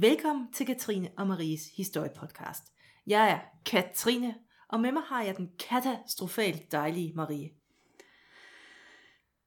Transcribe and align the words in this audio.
Velkommen 0.00 0.52
til 0.52 0.66
Katrine 0.66 1.10
og 1.16 1.26
Maries 1.26 1.70
historiepodcast. 1.76 2.62
Jeg 3.06 3.30
er 3.30 3.40
Katrine, 3.66 4.34
og 4.68 4.80
med 4.80 4.92
mig 4.92 5.02
har 5.02 5.22
jeg 5.22 5.36
den 5.36 5.50
katastrofalt 5.58 6.72
dejlige 6.72 7.12
Marie. 7.14 7.50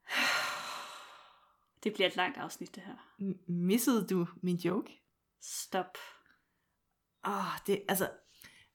Det 1.84 1.94
bliver 1.94 2.08
et 2.08 2.16
langt 2.16 2.38
afsnit, 2.38 2.76
det 2.76 2.84
her. 2.84 2.95
M- 3.22 3.52
missede 3.52 4.08
du 4.08 4.27
min 4.41 4.55
joke? 4.55 5.02
Stop. 5.41 5.98
Åh, 7.26 7.38
oh, 7.38 7.59
det 7.68 7.84
altså... 7.90 8.09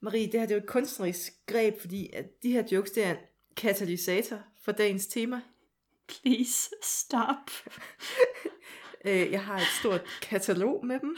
Marie, 0.01 0.33
det 0.33 0.41
her 0.41 0.47
det 0.47 0.51
er 0.51 0.59
jo 0.59 0.63
et 0.63 0.69
kunstnerisk 0.69 1.33
greb, 1.47 1.81
fordi 1.81 2.11
at 2.13 2.43
de 2.43 2.53
her 2.53 2.65
jokes, 2.73 2.91
det 2.91 3.05
er 3.05 3.11
en 3.11 3.25
katalysator 3.57 4.39
for 4.63 4.73
dagens 4.73 5.07
tema. 5.07 5.41
Please, 6.09 6.71
stop. 6.83 7.51
Øh, 9.05 9.33
jeg 9.33 9.45
har 9.45 9.57
et 9.57 9.67
stort 9.81 10.01
katalog 10.23 10.87
med 10.87 11.01
dem. 11.01 11.17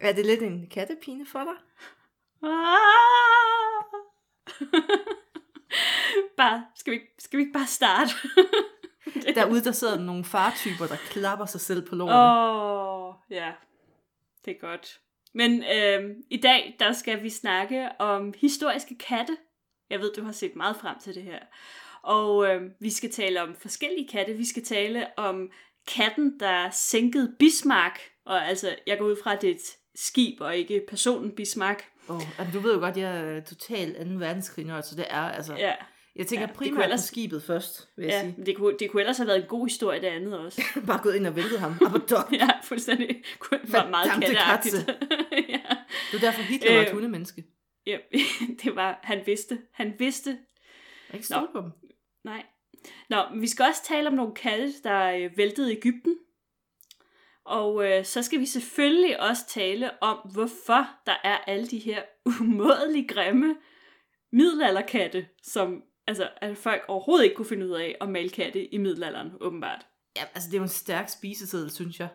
Er 0.00 0.12
det 0.12 0.26
lidt 0.26 0.42
en 0.42 0.66
kattepine 0.70 1.26
for 1.26 1.38
dig? 1.38 1.56
Ah! 2.42 2.88
bare, 6.36 6.66
skal 6.74 6.92
vi, 6.92 7.00
skal 7.18 7.36
vi 7.36 7.42
ikke 7.42 7.52
bare 7.52 7.66
starte? 7.66 8.12
Derude, 9.34 9.64
der 9.64 9.72
sidder 9.72 9.98
nogle 9.98 10.24
fartyper, 10.24 10.86
der 10.86 10.96
klapper 10.96 11.46
sig 11.46 11.60
selv 11.60 11.88
på 11.88 11.94
lårene. 11.94 12.14
Åh, 12.14 13.08
oh, 13.08 13.14
ja. 13.30 13.52
Det 14.44 14.56
er 14.56 14.60
godt. 14.60 15.00
Men 15.34 15.64
øh, 15.64 16.16
i 16.30 16.36
dag, 16.36 16.76
der 16.78 16.92
skal 16.92 17.22
vi 17.22 17.30
snakke 17.30 17.88
om 17.98 18.34
historiske 18.38 18.98
katte. 18.98 19.36
Jeg 19.90 20.00
ved, 20.00 20.12
du 20.14 20.24
har 20.24 20.32
set 20.32 20.56
meget 20.56 20.76
frem 20.76 20.98
til 20.98 21.14
det 21.14 21.22
her. 21.22 21.38
Og 22.02 22.48
øh, 22.48 22.70
vi 22.80 22.90
skal 22.90 23.10
tale 23.10 23.42
om 23.42 23.54
forskellige 23.54 24.08
katte. 24.08 24.34
Vi 24.34 24.44
skal 24.44 24.64
tale 24.64 25.06
om 25.18 25.50
katten, 25.86 26.40
der 26.40 26.70
sænkede 26.70 27.36
Bismarck. 27.38 28.00
Og 28.24 28.46
altså, 28.46 28.76
jeg 28.86 28.98
går 28.98 29.06
ud 29.06 29.16
fra, 29.22 29.32
at 29.32 29.42
det 29.42 29.50
er 29.50 29.54
et 29.54 29.76
skib, 30.06 30.40
og 30.40 30.56
ikke 30.56 30.84
personen 30.88 31.30
Bismarck. 31.34 31.84
Oh, 32.08 32.38
altså, 32.38 32.58
du 32.58 32.60
ved 32.60 32.74
jo 32.74 32.80
godt, 32.80 32.96
jeg 32.96 33.16
er 33.20 33.40
total 33.40 33.94
2. 33.94 34.00
verdenskrig 34.18 34.66
så 34.82 34.94
det 34.96 35.06
er 35.10 35.20
altså... 35.22 35.54
Ja, 35.56 35.72
Jeg 36.16 36.26
tænker 36.26 36.46
Ja, 36.48 36.52
primært 36.54 36.84
ellers- 36.84 37.00
på 37.02 37.06
skibet 37.06 37.42
først, 37.42 37.88
vil 37.96 38.04
jeg 38.06 38.12
ja 38.12 38.20
sige. 38.32 38.46
det, 38.46 38.56
kunne, 38.56 38.78
det 38.78 38.90
kunne 38.90 39.02
ellers 39.02 39.16
have 39.16 39.26
været 39.26 39.42
en 39.42 39.48
god 39.48 39.66
historie, 39.66 40.00
det 40.00 40.06
andet 40.06 40.38
også. 40.38 40.62
Bare 40.86 41.00
gået 41.02 41.14
ind 41.14 41.26
og 41.26 41.36
væltet 41.36 41.60
ham. 41.60 41.74
Ja, 42.32 42.48
fuldstændig. 42.62 43.22
Kunne 43.38 43.60
være 43.64 43.90
meget 43.90 44.10
katteagtigt. 44.22 44.74
ja. 45.48 45.60
Det 46.12 46.16
er 46.16 46.20
derfor 46.20 46.42
Hitler 46.42 46.74
var 46.74 46.80
et 46.82 46.86
Øh. 46.88 46.92
hundemenneske. 46.92 47.44
ja, 47.86 47.98
det 48.62 48.76
var, 48.76 49.00
han 49.02 49.20
vidste, 49.26 49.58
han 49.74 49.94
vidste, 49.98 50.30
Jeg 50.30 50.38
er 51.10 51.14
ikke 51.14 51.26
stolt 51.26 51.50
på 51.52 51.60
dem. 51.60 51.70
Nej. 52.24 52.42
Nå, 53.10 53.16
vi 53.40 53.46
skal 53.48 53.64
også 53.68 53.84
tale 53.84 54.08
om 54.08 54.14
nogle 54.14 54.34
katte, 54.34 54.72
der 54.84 55.10
øh, 55.10 55.30
væltede 55.36 55.72
Ægypten. 55.72 56.16
Og 57.48 57.84
øh, 57.84 58.04
så 58.04 58.22
skal 58.22 58.40
vi 58.40 58.46
selvfølgelig 58.46 59.20
også 59.20 59.42
tale 59.48 60.02
om, 60.02 60.16
hvorfor 60.32 60.88
der 61.06 61.14
er 61.24 61.38
alle 61.38 61.66
de 61.66 61.78
her 61.78 62.02
umådeligt 62.40 63.10
grimme 63.10 63.56
middelalderkatte, 64.32 65.28
som 65.42 65.82
altså, 66.06 66.30
at 66.36 66.56
folk 66.56 66.82
overhovedet 66.88 67.24
ikke 67.24 67.36
kunne 67.36 67.48
finde 67.48 67.66
ud 67.66 67.72
af 67.72 67.96
at 68.00 68.08
male 68.08 68.28
katte 68.28 68.74
i 68.74 68.78
middelalderen, 68.78 69.32
åbenbart. 69.40 69.86
Ja, 70.16 70.22
altså 70.34 70.48
det 70.48 70.54
er 70.54 70.58
jo 70.58 70.62
en 70.62 70.68
stærk 70.68 71.08
spiseseddel, 71.08 71.70
synes 71.70 72.00
jeg. 72.00 72.08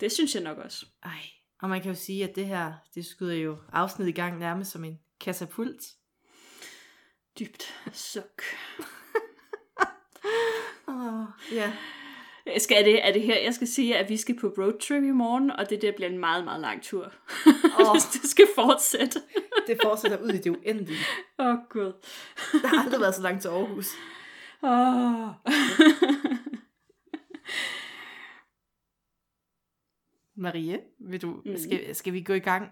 Det 0.00 0.12
synes 0.12 0.34
jeg 0.34 0.42
nok 0.42 0.58
også. 0.58 0.86
Ej, 1.02 1.22
og 1.62 1.68
man 1.68 1.82
kan 1.82 1.90
jo 1.90 1.98
sige, 1.98 2.24
at 2.24 2.36
det 2.36 2.46
her, 2.46 2.72
det 2.94 3.06
skyder 3.06 3.34
jo 3.34 3.56
afsnit 3.72 4.08
i 4.08 4.12
gang 4.12 4.38
nærmest 4.38 4.70
som 4.70 4.84
en 4.84 5.00
katapult. 5.20 5.82
Dybt 7.38 7.74
suk. 7.92 8.42
Åh, 10.88 11.24
ja. 11.52 11.72
Skal 12.58 12.84
det, 12.84 13.06
er 13.08 13.12
det 13.12 13.22
her, 13.22 13.38
jeg 13.38 13.54
skal 13.54 13.66
sige, 13.66 13.96
at 13.98 14.08
vi 14.08 14.16
skal 14.16 14.40
på 14.40 14.46
roadtrip 14.58 15.02
i 15.02 15.10
morgen, 15.10 15.50
og 15.50 15.70
det 15.70 15.82
der 15.82 15.92
bliver 15.96 16.08
en 16.10 16.18
meget, 16.18 16.44
meget 16.44 16.60
lang 16.60 16.82
tur. 16.82 17.04
Åh. 17.80 17.94
det 17.94 18.30
skal 18.30 18.46
fortsætte. 18.54 19.20
Det 19.66 19.78
fortsætter 19.82 20.18
ud 20.22 20.28
i 20.28 20.38
det 20.38 20.50
uendelige. 20.50 20.98
Åh, 21.38 21.46
oh, 21.46 21.56
Gud. 21.70 21.92
Der 22.62 22.68
har 22.68 22.84
aldrig 22.84 23.00
været 23.00 23.14
så 23.14 23.22
langt 23.22 23.42
til 23.42 23.48
Aarhus. 23.48 23.86
Åh. 24.62 25.28
Marie, 30.36 30.80
vil 31.00 31.22
du, 31.22 31.42
Mhm. 31.44 31.56
skal, 31.58 31.94
skal 31.94 32.12
vi 32.12 32.20
gå 32.20 32.32
i 32.32 32.38
gang? 32.38 32.68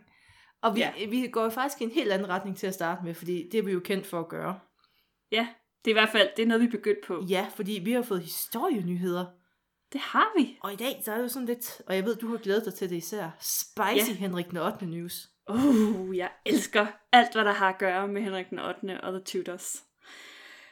Og 0.63 0.75
vi, 0.75 0.81
Ja. 0.81 0.93
vi 1.11 1.29
går 1.33 1.49
faktisk 1.49 1.81
i 1.81 1.85
en 1.85 1.91
helt 1.91 2.13
anden 2.13 2.29
retning 2.29 2.57
til 2.57 2.67
at 2.67 2.75
starte 2.75 3.05
med, 3.05 3.15
fordi 3.15 3.49
det 3.53 3.59
er 3.59 3.63
vi 3.63 3.73
jo 3.73 3.81
kendt 3.81 4.07
for 4.07 4.21
at 4.21 4.29
gøre. 4.29 4.61
ja, 5.33 5.49
det 5.85 5.91
er 5.91 5.95
i 5.95 5.99
hvert 6.01 6.09
fald 6.13 6.29
det 6.37 6.43
er 6.43 6.47
noget, 6.47 6.61
vi 6.61 6.67
er 6.67 6.71
begyndt 6.71 7.07
på. 7.07 7.25
Ja, 7.29 7.47
fordi 7.57 7.81
vi 7.85 7.93
har 7.93 8.03
fået 8.03 8.23
historienyheder. 8.23 9.27
Det 9.95 10.03
har 10.03 10.39
vi. 10.39 10.59
Og 10.63 10.73
i 10.73 10.77
dag, 10.77 11.03
så 11.05 11.13
er 11.13 11.17
det 11.17 11.23
jo 11.23 11.29
sådan 11.29 11.47
lidt, 11.47 11.83
og 11.87 11.97
jeg 11.97 12.05
ved, 12.05 12.17
du 12.17 12.29
har 12.29 12.37
glædet 12.37 12.65
dig 12.65 12.75
til 12.75 12.91
det 12.91 12.97
især, 12.97 13.31
spicy 13.41 14.11
Ja. 14.11 14.15
Henrik 14.15 14.51
den 14.51 14.59
8. 14.59 14.87
news. 14.87 15.29
Uh, 15.51 16.17
jeg 16.17 16.31
elsker 16.47 16.87
alt, 17.13 17.33
hvad 17.33 17.45
der 17.45 17.53
har 17.53 17.69
at 17.69 17.79
gøre 17.79 18.09
med 18.09 18.23
Henrik 18.23 18.51
den 18.51 18.59
8. 18.59 19.01
og 19.01 19.13
The 19.13 19.21
Tudors. 19.21 19.83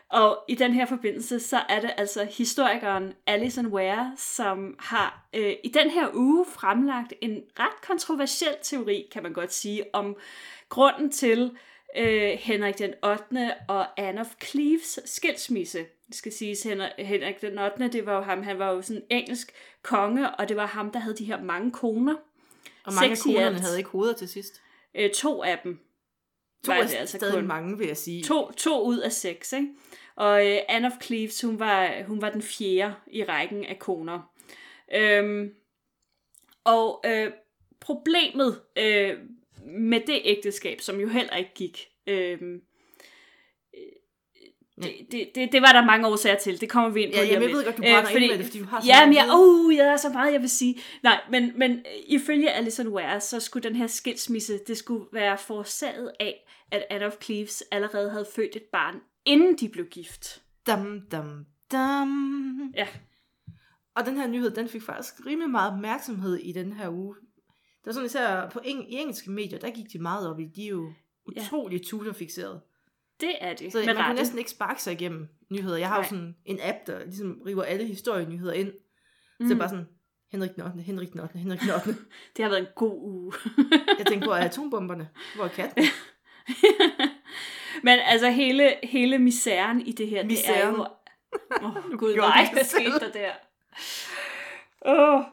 Og 0.09 0.45
i 0.49 0.55
den 0.55 0.73
her 0.73 0.87
forbindelse, 0.87 1.41
så 1.41 1.61
er 1.69 1.81
det 1.81 1.91
altså 1.97 2.25
historikeren 2.25 3.13
Alison 3.27 3.67
Ware, 3.67 4.13
som 4.17 4.77
har 4.79 5.29
øh, 5.35 5.55
i 5.65 5.69
den 5.69 5.91
her 5.91 6.09
uge 6.15 6.47
fremlagt 6.47 7.13
en 7.21 7.43
ret 7.59 7.83
kontroversiel 7.87 8.57
teori, 8.63 9.09
kan 9.13 9.23
man 9.23 9.33
godt 9.33 9.53
sige, 9.53 9.85
om 9.93 10.17
grunden 10.69 11.11
til 11.11 11.57
øh, 11.97 12.31
Henrik 12.39 12.79
den 12.79 12.95
8. 13.05 13.55
og 13.69 14.01
Anne 14.01 14.21
of 14.21 14.35
Cleves 14.45 15.01
skilsmisse. 15.05 15.87
Det 16.13 16.19
skal 16.19 16.33
siges, 16.33 16.63
Henrik, 16.99 17.41
den 17.41 17.59
8. 17.59 17.89
det 17.89 18.07
var 18.07 18.15
jo 18.17 18.23
ham, 18.23 18.43
han 18.43 18.59
var 18.59 18.71
jo 18.71 18.83
sådan 18.83 19.03
en 19.11 19.19
engelsk 19.19 19.53
konge, 19.83 20.31
og 20.31 20.49
det 20.49 20.57
var 20.57 20.67
ham, 20.67 20.91
der 20.91 20.99
havde 20.99 21.17
de 21.17 21.25
her 21.25 21.43
mange 21.43 21.73
koner. 21.73 22.15
Og 22.85 22.93
mange 22.93 23.11
af 23.11 23.17
Seks 23.17 23.27
i 23.27 23.33
konerne 23.33 23.59
havde 23.59 23.79
ikke 23.79 23.91
hoveder 23.91 24.13
til 24.15 24.29
sidst. 24.29 24.63
Øh, 24.95 25.11
to 25.11 25.43
af 25.43 25.61
dem 25.65 25.79
To 26.65 26.73
var 26.73 26.79
er 26.79 26.87
det 26.87 26.95
altså 26.95 27.17
stadig 27.19 27.35
kun. 27.35 27.47
mange, 27.47 27.79
vil 27.79 27.87
jeg 27.87 27.97
sige. 27.97 28.23
To, 28.25 28.51
to 28.51 28.83
ud 28.83 28.99
af 28.99 29.13
seks, 29.13 29.53
ikke? 29.53 29.69
Og 30.15 30.51
øh, 30.51 30.59
Anne 30.69 30.87
of 30.87 30.93
Cleves, 31.03 31.41
hun 31.41 31.59
var, 31.59 32.03
hun 32.07 32.23
var 32.23 32.31
den 32.31 32.43
fjerde 32.43 32.95
i 33.07 33.25
rækken 33.25 33.65
af 33.65 33.79
koner. 33.79 34.33
Øhm, 34.95 35.55
og 36.65 37.05
øh, 37.07 37.33
problemet 37.81 38.61
øh, 38.79 39.19
med 39.67 40.01
det 40.01 40.21
ægteskab, 40.25 40.81
som 40.81 41.01
jo 41.01 41.09
heller 41.09 41.37
ikke 41.37 41.55
gik, 41.55 41.89
øh, 42.07 42.39
det, 44.77 44.93
det, 45.11 45.29
det, 45.35 45.53
det 45.53 45.63
var 45.63 45.73
der 45.73 45.85
mange 45.85 46.07
årsager 46.09 46.39
til. 46.39 46.61
Det 46.61 46.69
kommer 46.71 46.91
vi 46.91 47.01
ind 47.03 47.13
på 47.13 47.17
Ja, 47.17 47.23
lige 47.23 47.33
jamen, 47.33 47.49
jeg 47.49 47.57
ved 47.57 47.65
godt, 47.65 47.77
du 47.77 47.83
brænder 47.83 48.11
Øh, 48.17 48.23
ind 48.23 48.31
med 48.31 48.39
det, 48.39 48.47
fordi 48.47 48.59
du 48.59 48.65
har 48.65 48.81
så 48.81 48.87
Ja, 48.87 48.95
meget 48.97 49.09
men 49.09 49.17
jeg, 49.17 49.39
uh, 49.39 49.77
jeg 49.77 49.87
er 49.87 49.97
så 49.97 50.09
meget, 50.09 50.33
jeg 50.33 50.41
vil 50.41 50.51
sige. 50.51 50.81
Nej, 51.03 51.21
men, 51.31 51.53
men 51.57 51.71
øh, 51.73 51.83
ifølge 52.07 52.51
Alison 52.51 52.89
Ware, 52.89 53.21
så 53.21 53.41
skulle 53.41 53.69
den 53.69 53.77
her 53.77 53.87
skilsmisse, 53.87 54.61
det 54.67 54.77
skulle 54.77 55.05
være 55.13 55.39
forårsaget 55.39 56.13
af, 56.21 56.49
at 56.73 56.85
Anne 56.91 57.07
of 57.07 57.13
Cleves 57.23 57.63
allerede 57.71 58.11
havde 58.11 58.27
født 58.35 58.57
et 58.57 58.63
barn, 58.73 58.95
inden 59.25 59.57
de 59.59 59.69
blev 59.69 59.87
gift. 59.87 60.43
Dam, 60.67 61.01
dam, 61.11 61.47
dam. 61.73 62.73
Ja. 62.77 62.87
Og 63.97 64.07
den 64.07 64.17
her 64.17 64.27
nyhed, 64.27 64.51
den 64.51 64.69
fik 64.69 64.83
faktisk 64.83 65.15
rimelig 65.27 65.51
meget 65.51 65.73
opmærksomhed 65.73 66.37
i 66.37 66.53
den 66.53 66.73
her 66.73 66.89
uge. 66.89 67.15
Det 67.55 67.87
var 67.87 67.93
sådan 67.93 68.07
især 68.07 68.49
på 68.49 68.59
eng- 68.59 68.93
i 68.93 68.95
engelske 68.95 69.31
medier, 69.31 69.59
der 69.59 69.71
gik 69.71 69.93
de 69.93 69.99
meget 69.99 70.31
op 70.31 70.41
i, 70.41 70.45
de 70.57 70.65
er 70.65 70.69
jo 70.69 70.93
Ja. 71.37 71.41
utrolig 71.43 71.87
Tudor-fixeret. 71.87 72.61
Det 73.23 73.37
er 73.41 73.55
det. 73.55 73.73
Så 73.73 73.79
man 73.79 73.87
kan 73.87 73.99
rette. 73.99 74.15
næsten 74.15 74.39
ikke 74.39 74.51
sparke 74.51 74.83
sig 74.83 74.93
igennem 74.93 75.29
nyheder. 75.51 75.77
Jeg 75.77 75.89
har 75.89 75.97
jo 75.97 76.01
Nej. 76.01 76.09
sådan 76.09 76.37
en 76.45 76.59
app, 76.63 76.79
der 76.87 77.05
ligesom 77.05 77.43
river 77.47 77.63
alle 77.63 77.87
historienyheder 77.87 78.53
ind. 78.53 78.69
Mm. 78.69 79.47
Så 79.47 79.49
det 79.49 79.53
er 79.55 79.59
bare 79.59 79.69
sådan, 79.69 79.89
Henrik 80.33 80.55
den 80.55 80.63
8., 80.63 80.81
Henrik 80.83 81.13
den 81.13 81.21
8., 81.21 81.39
Henrik 81.39 81.61
den 81.61 81.71
8. 81.71 81.97
Det 82.37 82.43
har 82.43 82.49
været 82.49 82.61
en 82.61 82.69
god 82.77 82.99
uge. 83.03 83.33
Jeg 83.99 84.07
tænker 84.07 84.27
på, 84.27 84.33
er 84.33 84.37
atombomberne? 84.37 85.09
Hvor 85.35 85.45
er 85.45 85.49
katten? 85.49 85.85
Men 87.87 87.99
altså 87.99 88.31
hele, 88.31 88.75
hele 88.83 89.19
misæren 89.19 89.81
i 89.81 89.93
det 89.93 90.09
her, 90.09 90.25
Misæren. 90.25 90.55
det 90.57 90.65
er 90.65 90.69
jo... 90.69 90.87
Åh, 91.63 91.77
oh, 91.77 91.99
gud, 91.99 92.15
hvad 92.53 92.65
selv. 92.65 92.93
skete 92.93 92.99
der 92.99 93.13
der? 93.13 93.33
Åh. 94.87 95.19
Oh. 95.19 95.25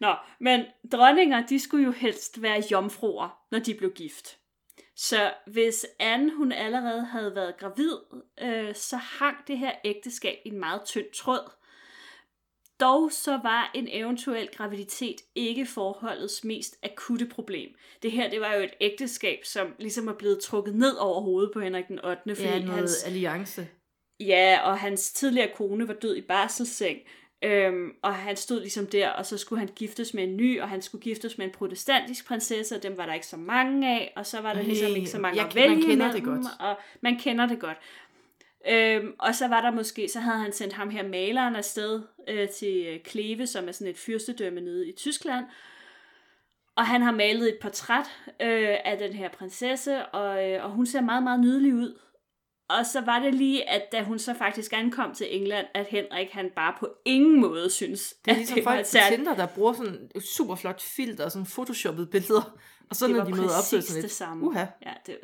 Nå, 0.00 0.14
men 0.40 0.64
dronninger, 0.92 1.46
de 1.46 1.60
skulle 1.60 1.84
jo 1.84 1.90
helst 1.92 2.42
være 2.42 2.62
jomfruer, 2.70 3.38
når 3.50 3.58
de 3.58 3.74
blev 3.74 3.92
gift. 3.92 4.38
Så 4.96 5.32
hvis 5.46 5.86
Anne, 5.98 6.36
hun 6.36 6.52
allerede 6.52 7.04
havde 7.04 7.34
været 7.34 7.56
gravid, 7.58 7.92
øh, 8.42 8.74
så 8.74 8.96
hang 8.96 9.36
det 9.46 9.58
her 9.58 9.72
ægteskab 9.84 10.38
i 10.44 10.48
en 10.48 10.58
meget 10.58 10.84
tynd 10.84 11.06
tråd. 11.14 11.50
Dog 12.80 13.12
så 13.12 13.30
var 13.42 13.70
en 13.74 13.88
eventuel 13.90 14.48
graviditet 14.56 15.16
ikke 15.34 15.66
forholdets 15.66 16.44
mest 16.44 16.76
akutte 16.82 17.26
problem. 17.26 17.70
Det 18.02 18.12
her, 18.12 18.30
det 18.30 18.40
var 18.40 18.54
jo 18.54 18.62
et 18.62 18.74
ægteskab, 18.80 19.44
som 19.44 19.74
ligesom 19.78 20.08
er 20.08 20.12
blevet 20.12 20.40
trukket 20.40 20.74
ned 20.74 20.96
over 20.96 21.20
hovedet 21.20 21.50
på 21.52 21.60
Henrik 21.60 21.88
den 21.88 22.04
8. 22.04 22.22
Fordi 22.34 22.48
Ja, 22.48 22.58
noget 22.58 22.74
hans, 22.78 23.02
alliance. 23.04 23.68
Ja, 24.20 24.58
og 24.64 24.78
hans 24.78 25.12
tidligere 25.12 25.50
kone 25.54 25.88
var 25.88 25.94
død 25.94 26.16
i 26.16 26.20
barselsseng, 26.20 26.98
øhm, 27.44 27.90
og 28.02 28.14
han 28.14 28.36
stod 28.36 28.60
ligesom 28.60 28.86
der, 28.86 29.08
og 29.08 29.26
så 29.26 29.38
skulle 29.38 29.58
han 29.58 29.68
giftes 29.76 30.14
med 30.14 30.24
en 30.24 30.36
ny, 30.36 30.60
og 30.60 30.68
han 30.68 30.82
skulle 30.82 31.02
giftes 31.02 31.38
med 31.38 31.46
en 31.46 31.52
protestantisk 31.52 32.26
prinsesse, 32.26 32.76
og 32.76 32.82
dem 32.82 32.98
var 32.98 33.06
der 33.06 33.14
ikke 33.14 33.26
så 33.26 33.36
mange 33.36 33.90
af, 33.90 34.12
og 34.16 34.26
så 34.26 34.40
var 34.40 34.52
der 34.52 34.60
Ej, 34.60 34.66
ligesom 34.66 34.96
ikke 34.96 35.10
så 35.10 35.18
mange 35.18 35.36
jeg 35.36 35.46
at 35.46 35.52
ke- 35.52 35.60
man 35.60 35.70
vælge 35.70 35.82
kender 35.82 36.12
det 36.12 36.24
godt. 36.24 36.46
Og 36.60 36.78
man 37.00 37.18
kender 37.18 37.46
det 37.46 37.60
godt. 37.60 37.78
Øhm, 38.68 39.14
og 39.18 39.34
så 39.34 39.48
var 39.48 39.60
der 39.60 39.70
måske, 39.70 40.08
så 40.08 40.20
havde 40.20 40.38
han 40.38 40.52
sendt 40.52 40.72
ham 40.72 40.90
her 40.90 41.08
maleren 41.08 41.56
afsted 41.56 42.02
øh, 42.28 42.48
til 42.48 42.86
øh, 42.88 43.00
Kleve, 43.00 43.46
som 43.46 43.68
er 43.68 43.72
sådan 43.72 43.90
et 43.90 43.98
fyrstedømme 43.98 44.60
nede 44.60 44.88
i 44.88 44.92
Tyskland. 44.92 45.44
Og 46.76 46.86
han 46.86 47.02
har 47.02 47.12
malet 47.12 47.48
et 47.48 47.58
portræt 47.62 48.06
øh, 48.28 48.76
af 48.84 48.98
den 48.98 49.12
her 49.12 49.28
prinsesse, 49.28 50.06
og, 50.06 50.50
øh, 50.50 50.64
og 50.64 50.70
hun 50.70 50.86
ser 50.86 51.00
meget, 51.00 51.22
meget 51.22 51.40
nydelig 51.40 51.74
ud. 51.74 51.98
Og 52.68 52.86
så 52.86 53.00
var 53.00 53.18
det 53.18 53.34
lige, 53.34 53.68
at 53.70 53.82
da 53.92 54.02
hun 54.02 54.18
så 54.18 54.34
faktisk 54.34 54.72
ankom 54.72 55.14
til 55.14 55.36
England, 55.36 55.66
at 55.74 55.86
Henrik 55.86 56.30
han 56.30 56.50
bare 56.56 56.74
på 56.80 56.88
ingen 57.04 57.40
måde 57.40 57.70
synes, 57.70 58.14
Det 58.24 58.30
er 58.30 58.32
at 58.32 58.38
ligesom 58.38 58.54
det 58.54 58.64
var 58.64 58.70
folk 58.70 58.84
på 58.84 58.88
særligt... 58.88 59.18
Tinder, 59.18 59.34
der 59.34 59.46
bruger 59.46 59.72
sådan 59.72 60.10
et 60.14 60.22
super 60.22 60.54
flot 60.54 60.82
filter 60.82 61.24
og 61.24 61.32
sådan 61.32 61.46
photoshoppede 61.46 62.06
billeder. 62.06 62.58
Og 62.90 62.96
så 62.96 63.06
Det 63.06 63.14
når 63.14 63.24
var 63.24 63.30
de 63.30 63.36
møder 63.36 63.44
op, 63.58 63.64
så 63.64 63.76
det 63.76 63.84
sådan 63.84 64.02
det 64.02 64.10
samme. 64.10 64.46
uha. 64.46 64.64
Ja, 64.86 64.92
det, 65.06 65.18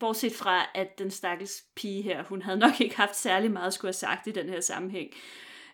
bortset 0.00 0.32
fra, 0.32 0.70
at 0.74 0.98
den 0.98 1.10
stakkels 1.10 1.62
pige 1.76 2.02
her, 2.02 2.24
hun 2.24 2.42
havde 2.42 2.58
nok 2.58 2.80
ikke 2.80 2.96
haft 2.96 3.16
særlig 3.16 3.50
meget 3.50 3.66
at 3.66 3.74
skulle 3.74 3.88
have 3.88 3.92
sagt 3.92 4.26
i 4.26 4.30
den 4.30 4.48
her 4.48 4.60
sammenhæng. 4.60 5.10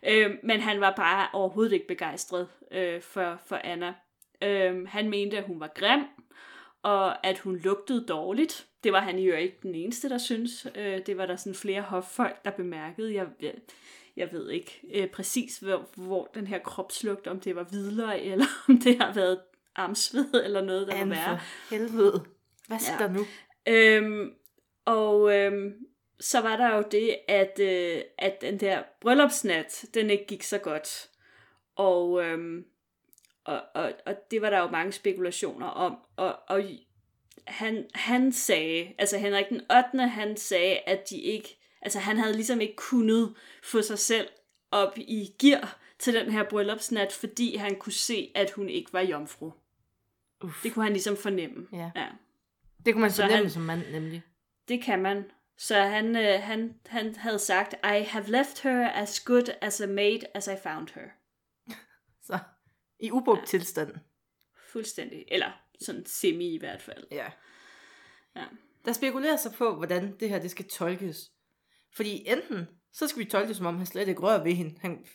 Øh, 0.07 0.31
men 0.43 0.59
han 0.59 0.81
var 0.81 0.93
bare 0.95 1.27
overhovedet 1.33 1.73
ikke 1.73 1.87
begejstret 1.87 2.47
øh, 2.71 3.01
for, 3.01 3.37
for 3.45 3.55
Anna. 3.63 3.93
Øh, 4.43 4.87
han 4.87 5.09
mente, 5.09 5.37
at 5.37 5.43
hun 5.43 5.59
var 5.59 5.71
grim, 5.75 6.01
og 6.83 7.27
at 7.27 7.39
hun 7.39 7.55
lugtede 7.57 8.05
dårligt. 8.07 8.67
Det 8.83 8.93
var 8.93 8.99
han 8.99 9.19
jo 9.19 9.35
ikke 9.35 9.57
den 9.63 9.75
eneste, 9.75 10.09
der 10.09 10.17
synes. 10.17 10.67
Øh, 10.75 11.05
det 11.05 11.17
var 11.17 11.25
der 11.25 11.35
sådan 11.35 11.55
flere 11.55 11.81
hoffolk, 11.81 12.45
der 12.45 12.51
bemærkede. 12.51 13.13
Jeg, 13.13 13.27
jeg, 13.41 13.53
jeg 14.17 14.29
ved 14.31 14.49
ikke 14.49 14.81
øh, 14.93 15.07
præcis, 15.09 15.57
hvor, 15.57 15.89
hvor 15.95 16.29
den 16.33 16.47
her 16.47 16.59
kropslugt, 16.59 17.27
om 17.27 17.39
det 17.39 17.55
var 17.55 17.63
hvidløg, 17.63 18.21
eller 18.31 18.45
om 18.69 18.77
det 18.79 18.97
har 19.01 19.13
været 19.13 19.39
armsved, 19.75 20.33
eller 20.45 20.61
noget, 20.61 20.87
der 20.87 20.93
Anne 20.93 21.05
må 21.15 21.15
være. 21.15 21.39
helvede. 21.69 22.25
Hvad 22.67 22.79
sker 22.79 22.93
Ja. 22.99 23.07
der 23.07 23.13
nu? 23.13 23.25
Øhm, 23.67 24.33
og 24.85 25.35
øhm, 25.37 25.73
så 26.19 26.41
var 26.41 26.57
der 26.57 26.75
jo 26.75 26.83
det, 26.91 27.15
at, 27.27 27.59
øh, 27.59 28.01
at 28.17 28.41
den 28.41 28.59
der 28.59 28.83
bryllupsnat, 29.01 29.85
den 29.93 30.09
ikke 30.09 30.25
gik 30.27 30.43
så 30.43 30.57
godt. 30.57 31.09
Og, 31.75 32.23
øhm, 32.23 32.65
og, 33.45 33.61
og, 33.75 33.93
og 34.05 34.15
det 34.31 34.41
var 34.41 34.49
der 34.49 34.59
jo 34.59 34.67
mange 34.67 34.91
spekulationer 34.91 35.67
om. 35.67 35.97
Og, 36.15 36.39
og 36.47 36.63
han, 37.47 37.85
han 37.93 38.31
sagde, 38.31 38.93
altså 38.97 39.17
Henrik 39.17 39.49
den 39.49 39.61
8., 39.95 40.07
han 40.07 40.37
sagde, 40.37 40.77
at 40.77 41.09
de 41.09 41.17
ikke, 41.17 41.57
altså 41.81 41.99
han 41.99 42.17
havde 42.17 42.33
ligesom 42.33 42.61
ikke 42.61 42.75
kunnet 42.75 43.35
få 43.63 43.81
sig 43.81 43.99
selv 43.99 44.27
op 44.71 44.97
i 44.97 45.35
gear 45.39 45.79
til 45.99 46.13
den 46.13 46.31
her 46.31 46.43
bryllupsnat, 46.43 47.11
fordi 47.11 47.55
han 47.55 47.75
kunne 47.75 47.93
se, 47.93 48.31
at 48.35 48.51
hun 48.51 48.69
ikke 48.69 48.93
var 48.93 49.01
jomfru. 49.01 49.51
Uff. 50.43 50.63
Det 50.63 50.73
kunne 50.73 50.83
han 50.85 50.93
ligesom 50.93 51.17
fornemme. 51.17 51.67
Ja. 51.73 51.91
ja. 51.95 52.07
Det 52.85 52.93
kunne 52.93 53.01
man 53.01 53.11
Så 53.11 53.21
fornemme 53.21 53.37
han- 53.43 53.49
som 53.49 53.61
mand, 53.61 53.81
nemlig. 53.91 54.23
Det 54.67 54.81
kan 54.83 55.01
man. 55.01 55.23
Så 55.57 55.75
han, 55.75 56.15
øh, 56.15 56.41
han, 56.41 56.75
han 56.85 57.15
havde 57.15 57.39
sagt, 57.39 57.73
I 57.83 58.03
have 58.03 58.27
left 58.27 58.61
her 58.61 58.89
as 58.89 59.19
good 59.19 59.49
as 59.61 59.81
a 59.81 59.87
maid 59.87 60.19
as 60.33 60.47
I 60.47 60.55
found 60.63 60.87
her. 60.95 61.07
Så 62.27 62.39
i 63.01 63.11
ubrugt 63.11 63.39
Ja. 63.41 63.45
tilstand. 63.45 63.93
Fuldstændig. 64.71 65.25
Eller 65.27 65.51
sådan 65.81 66.05
semi 66.05 66.53
i 66.55 66.57
hvert 66.59 66.81
fald. 66.81 67.03
Ja. 67.11 67.25
Ja. 68.35 68.43
Der 68.85 68.93
spekulerer 68.93 69.37
sig 69.37 69.51
på, 69.57 69.75
hvordan 69.75 70.15
det 70.19 70.29
her 70.29 70.39
det 70.39 70.51
skal 70.51 70.67
tolkes. 70.67 71.31
Fordi 71.95 72.23
enten, 72.27 72.67
så 72.93 73.07
skal 73.07 73.19
vi 73.19 73.25
tolke 73.29 73.47
det, 73.47 73.55
som 73.55 73.65
om 73.65 73.77
han 73.77 73.85
slet 73.85 74.07
ikke 74.07 74.21
rører 74.21 74.43
ved 74.43 74.53
hende. 74.53 74.75
Han 74.81 75.05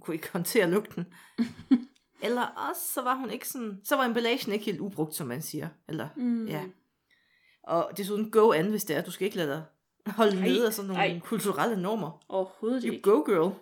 kunne 0.00 0.14
ikke 0.14 0.32
håndtere 0.32 0.70
lugten. 0.70 1.06
Eller 2.22 2.42
også, 2.42 2.80
så 2.94 3.02
var 3.02 3.14
hun 3.14 3.30
ikke 3.30 3.48
sådan, 3.48 3.80
så 3.84 3.96
var 3.96 4.04
emballagen 4.04 4.52
ikke 4.52 4.64
helt 4.64 4.80
ubrugt, 4.80 5.14
som 5.14 5.26
man 5.26 5.42
siger. 5.42 5.68
Eller, 5.88 6.08
Mm. 6.16 6.46
ja. 6.48 6.64
Og 7.62 7.90
desuden 7.96 8.30
go 8.30 8.52
an, 8.52 8.70
hvis 8.70 8.84
det 8.84 8.96
er. 8.96 9.02
Du 9.02 9.10
skal 9.10 9.24
ikke 9.24 9.36
lade 9.36 9.50
dig 9.50 9.64
holde 10.06 10.34
Nej, 10.40 10.48
nede 10.48 10.66
af 10.66 10.72
sådan 10.72 10.88
nogle 10.88 11.08
nej. 11.08 11.20
kulturelle 11.20 11.82
normer. 11.82 12.24
Overhovedet 12.28 12.82
You 12.86 12.92
ikke. 12.92 13.10
go, 13.10 13.22
girl. 13.22 13.54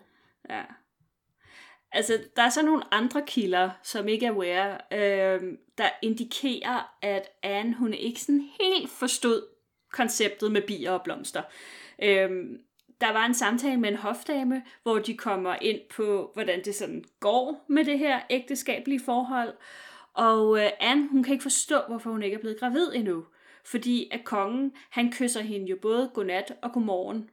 Ja. 0.50 0.64
Altså, 1.94 2.18
der 2.36 2.42
er 2.42 2.48
så 2.48 2.62
nogle 2.62 2.94
andre 2.94 3.22
kilder, 3.26 3.70
som 3.82 4.08
ikke 4.08 4.26
er 4.26 4.30
aware, 4.30 4.78
øh, 4.92 5.42
der 5.78 5.88
indikerer, 6.02 6.94
at 7.02 7.28
Anne, 7.42 7.74
hun 7.74 7.94
ikke 7.94 8.20
sådan 8.20 8.48
helt 8.60 8.90
forstod 8.90 9.42
konceptet 9.92 10.52
med 10.52 10.62
bier 10.62 10.92
og 10.92 11.02
blomster. 11.02 11.42
Øh, 12.02 12.30
der 13.00 13.12
var 13.12 13.26
en 13.26 13.34
samtale 13.34 13.80
med 13.80 13.88
en 13.88 13.96
hofdame, 13.96 14.62
hvor 14.82 14.98
de 14.98 15.16
kommer 15.16 15.56
ind 15.62 15.80
på, 15.96 16.30
hvordan 16.34 16.64
det 16.64 16.74
sådan 16.74 17.04
går 17.20 17.64
med 17.68 17.84
det 17.84 17.98
her 17.98 18.20
ægteskabelige 18.30 19.00
forhold. 19.04 19.54
Og 20.14 20.58
øh, 20.58 20.70
Anne, 20.80 21.08
hun 21.08 21.22
kan 21.22 21.32
ikke 21.32 21.42
forstå, 21.42 21.76
hvorfor 21.88 22.10
hun 22.10 22.22
ikke 22.22 22.34
er 22.34 22.40
blevet 22.40 22.60
gravid 22.60 22.92
endnu. 22.94 23.24
Fordi 23.64 24.08
at 24.12 24.24
kongen, 24.24 24.72
han 24.90 25.12
kysser 25.12 25.42
hende 25.42 25.66
jo 25.66 25.76
både 25.82 26.10
godnat 26.14 26.54
og 26.62 26.72
godmorgen. 26.72 27.30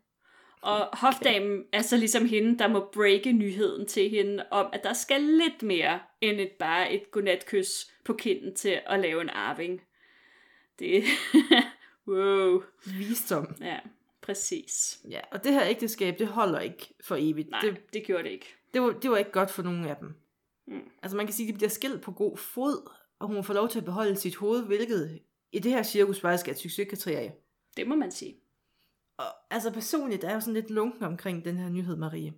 Og 0.61 0.97
hofdamen 0.97 1.63
er 1.73 1.81
så 1.81 1.97
ligesom 1.97 2.25
hende, 2.25 2.59
der 2.59 2.67
må 2.67 2.89
breake 2.93 3.31
nyheden 3.31 3.87
til 3.87 4.09
hende 4.09 4.45
om, 4.51 4.69
at 4.73 4.83
der 4.83 4.93
skal 4.93 5.21
lidt 5.21 5.63
mere 5.63 5.99
end 6.21 6.39
et, 6.39 6.51
bare 6.51 6.93
et 6.93 7.11
godnatkys 7.11 7.91
på 8.03 8.13
kinden 8.13 8.55
til 8.55 8.79
at 8.85 8.99
lave 8.99 9.21
en 9.21 9.29
arving. 9.29 9.81
Det 10.79 11.03
wow. 12.07 12.63
Visdom. 12.85 13.55
Ja, 13.61 13.79
præcis. 14.21 15.01
Ja, 15.09 15.19
og 15.31 15.43
det 15.43 15.53
her 15.53 15.65
ægteskab, 15.67 16.19
det 16.19 16.27
holder 16.27 16.59
ikke 16.59 16.93
for 17.03 17.15
evigt. 17.19 17.49
Nej, 17.49 17.61
Det, 17.61 17.93
det, 17.93 18.03
gjorde 18.03 18.23
det 18.23 18.29
ikke. 18.29 18.55
det, 18.73 18.81
var, 18.81 18.91
det 18.91 19.11
var 19.11 19.17
ikke 19.17 19.31
godt 19.31 19.51
for 19.51 19.63
nogen 19.63 19.85
af 19.85 19.95
dem. 19.95 20.15
Mm. 20.67 20.89
Altså 21.03 21.17
man 21.17 21.25
kan 21.25 21.33
sige, 21.33 21.47
at 21.47 21.53
de 21.53 21.57
bliver 21.57 21.69
skilt 21.69 22.01
på 22.01 22.11
god 22.11 22.37
fod, 22.37 22.91
og 23.19 23.27
hun 23.27 23.43
får 23.43 23.53
lov 23.53 23.69
til 23.69 23.79
at 23.79 23.85
beholde 23.85 24.15
sit 24.15 24.35
hoved, 24.35 24.65
hvilket 24.65 25.19
i 25.51 25.59
det 25.59 25.71
her 25.71 25.83
cirkus 25.83 26.19
faktisk 26.19 26.47
er 26.47 26.51
et 26.51 26.59
succeskriterie. 26.59 27.31
Det 27.77 27.87
må 27.87 27.95
man 27.95 28.11
sige. 28.11 28.35
Og 29.21 29.53
altså 29.55 29.71
personligt 29.71 30.23
er 30.23 30.27
jeg 30.27 30.35
jo 30.35 30.39
sådan 30.39 30.53
lidt 30.53 30.69
lunken 30.69 31.03
omkring 31.03 31.45
den 31.45 31.57
her 31.57 31.69
nyhed, 31.69 31.95
Marie. 31.95 32.33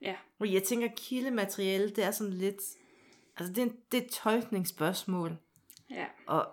Ja. 0.00 0.16
Og 0.38 0.52
jeg 0.52 0.62
tænker, 0.62 0.88
kildemateriale, 0.96 1.90
det 1.90 2.04
er 2.04 2.10
sådan 2.10 2.32
lidt... 2.32 2.62
Altså, 3.36 3.52
det 3.52 3.58
er, 3.58 3.62
en, 3.62 3.76
det 3.92 3.98
er 3.98 4.04
et 4.04 4.10
tolkningsspørgsmål. 4.10 5.36
Ja. 5.90 6.06
Og 6.26 6.48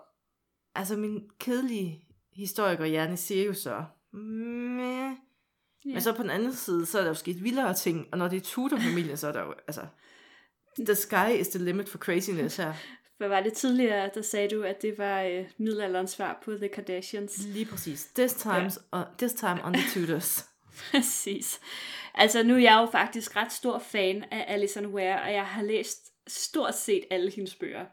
altså, 0.74 0.96
min 0.96 1.30
kedelige 1.38 2.04
historiker 2.32 2.84
hjerne 2.84 3.16
siger 3.16 3.44
jo 3.44 3.54
så... 3.54 3.84
Meh. 4.12 5.12
Ja. 5.84 5.92
Men 5.92 6.00
så 6.00 6.16
på 6.16 6.22
den 6.22 6.30
anden 6.30 6.54
side, 6.54 6.86
så 6.86 6.98
er 6.98 7.02
der 7.02 7.08
jo 7.10 7.14
sket 7.14 7.44
vildere 7.44 7.74
ting. 7.74 8.08
Og 8.12 8.18
når 8.18 8.28
det 8.28 8.36
er 8.36 8.40
Tudor-familien, 8.40 9.16
så 9.16 9.28
er 9.28 9.32
der 9.32 9.42
jo... 9.42 9.54
Altså, 9.66 9.86
the 10.78 10.94
sky 10.94 11.40
is 11.40 11.48
the 11.48 11.64
limit 11.64 11.88
for 11.88 11.98
craziness 11.98 12.56
her. 12.56 12.74
Hvad 13.20 13.28
var 13.28 13.40
det 13.40 13.52
tidligere, 13.52 14.10
der 14.14 14.22
sagde 14.22 14.48
du, 14.48 14.62
at 14.62 14.82
det 14.82 14.98
var 14.98 15.22
øh, 15.22 15.44
middelalderens 15.58 16.10
svar 16.10 16.40
på 16.44 16.54
The 16.56 16.68
Kardashians? 16.68 17.38
Lige 17.46 17.66
præcis. 17.66 18.04
This, 18.04 18.34
times, 18.34 18.78
ja. 18.92 18.98
uh, 18.98 19.04
this 19.18 19.32
time 19.32 19.64
on 19.64 19.72
the 19.72 19.82
Tudors. 19.94 20.48
Præcis. 20.90 21.60
Altså, 22.14 22.42
nu 22.42 22.54
er 22.54 22.58
jeg 22.58 22.78
jo 22.80 22.90
faktisk 22.92 23.36
ret 23.36 23.52
stor 23.52 23.78
fan 23.78 24.24
af 24.30 24.44
Alison 24.48 24.86
Ware, 24.86 25.22
og 25.22 25.32
jeg 25.32 25.46
har 25.46 25.62
læst 25.62 26.12
stort 26.26 26.74
set 26.74 27.04
alle 27.10 27.30
hendes 27.30 27.54
bøger. 27.54 27.86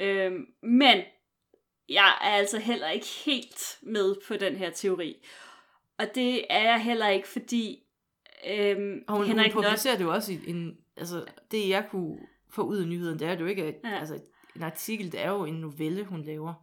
Øhm, 0.00 0.46
men 0.62 1.02
jeg 1.88 2.08
er 2.20 2.30
altså 2.30 2.58
heller 2.58 2.88
ikke 2.88 3.06
helt 3.24 3.78
med 3.82 4.14
på 4.28 4.36
den 4.36 4.56
her 4.56 4.70
teori. 4.70 5.16
Og 5.98 6.06
det 6.14 6.44
er 6.50 6.62
jeg 6.62 6.82
heller 6.82 7.08
ikke, 7.08 7.28
fordi 7.28 7.82
øhm, 8.48 9.04
Og 9.08 9.16
hun, 9.16 9.26
Henrik 9.26 9.52
hun 9.52 9.62
publicerer 9.62 9.96
det 9.96 10.04
jo 10.04 10.12
også 10.12 10.32
i 10.32 10.38
en... 10.46 10.78
Altså, 10.96 11.24
det 11.50 11.68
jeg 11.68 11.86
kunne 11.90 12.18
få 12.50 12.62
ud 12.62 12.78
af 12.78 12.86
nyheden, 12.86 13.18
det 13.18 13.28
er 13.28 13.38
jo 13.38 13.46
ikke 13.46 13.78
ja. 13.84 13.98
altså, 13.98 14.20
en 14.56 14.62
artikel, 14.62 15.12
det 15.12 15.20
er 15.24 15.30
jo 15.30 15.44
en 15.44 15.54
novelle, 15.54 16.04
hun 16.04 16.22
laver. 16.22 16.54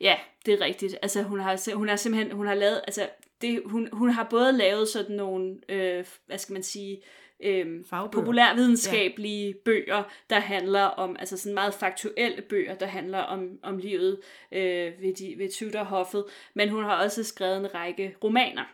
Ja, 0.00 0.16
det 0.46 0.54
er 0.54 0.60
rigtigt. 0.60 0.96
Altså, 1.02 1.22
hun 1.22 1.40
har, 1.40 1.74
hun 1.74 1.88
har 1.88 1.96
simpelthen, 1.96 2.32
hun 2.36 2.46
har 2.46 2.54
lavet, 2.54 2.80
altså, 2.86 3.08
det, 3.40 3.62
hun, 3.66 3.88
hun 3.92 4.10
har 4.10 4.26
både 4.30 4.52
lavet 4.52 4.88
sådan 4.88 5.16
nogle, 5.16 5.58
øh, 5.68 6.04
hvad 6.26 6.38
skal 6.38 6.52
man 6.52 6.62
sige, 6.62 7.02
øh, 7.40 7.84
Fagbøger. 7.90 8.10
populærvidenskabelige 8.10 9.46
ja. 9.46 9.52
bøger, 9.64 10.02
der 10.30 10.40
handler 10.40 10.82
om, 10.82 11.16
altså 11.18 11.36
sådan 11.36 11.54
meget 11.54 11.74
faktuelle 11.74 12.42
bøger, 12.42 12.74
der 12.74 12.86
handler 12.86 13.18
om, 13.18 13.58
om 13.62 13.78
livet 13.78 14.20
øh, 14.52 14.92
ved, 15.02 15.14
de, 15.14 15.34
ved 15.38 15.48
Tudor-hoffet, 15.50 16.24
men 16.54 16.68
hun 16.68 16.84
har 16.84 17.02
også 17.04 17.24
skrevet 17.24 17.56
en 17.56 17.74
række 17.74 18.16
romaner. 18.24 18.64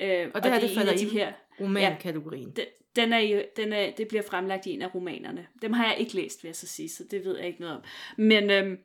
Øh, 0.00 0.28
Og 0.34 0.42
det 0.42 0.52
her, 0.52 0.60
det 0.60 0.70
en 0.70 0.76
falder 0.76 0.96
de 0.96 1.02
i 1.04 1.08
her, 1.08 1.32
Romankategorien. 1.60 2.50
den, 2.56 2.64
den 2.96 3.12
er 3.12 3.18
jo, 3.18 3.42
den 3.56 3.72
er, 3.72 3.90
det 3.90 4.08
bliver 4.08 4.22
fremlagt 4.22 4.66
i 4.66 4.70
en 4.70 4.82
af 4.82 4.94
romanerne. 4.94 5.46
Dem 5.62 5.72
har 5.72 5.86
jeg 5.86 5.98
ikke 5.98 6.14
læst, 6.14 6.42
vil 6.42 6.48
jeg 6.48 6.56
så 6.56 6.66
sige, 6.66 6.88
så 6.88 7.04
det 7.10 7.24
ved 7.24 7.36
jeg 7.36 7.46
ikke 7.46 7.60
noget 7.60 7.76
om. 7.76 7.82
Men, 8.16 8.50
øhm, 8.50 8.78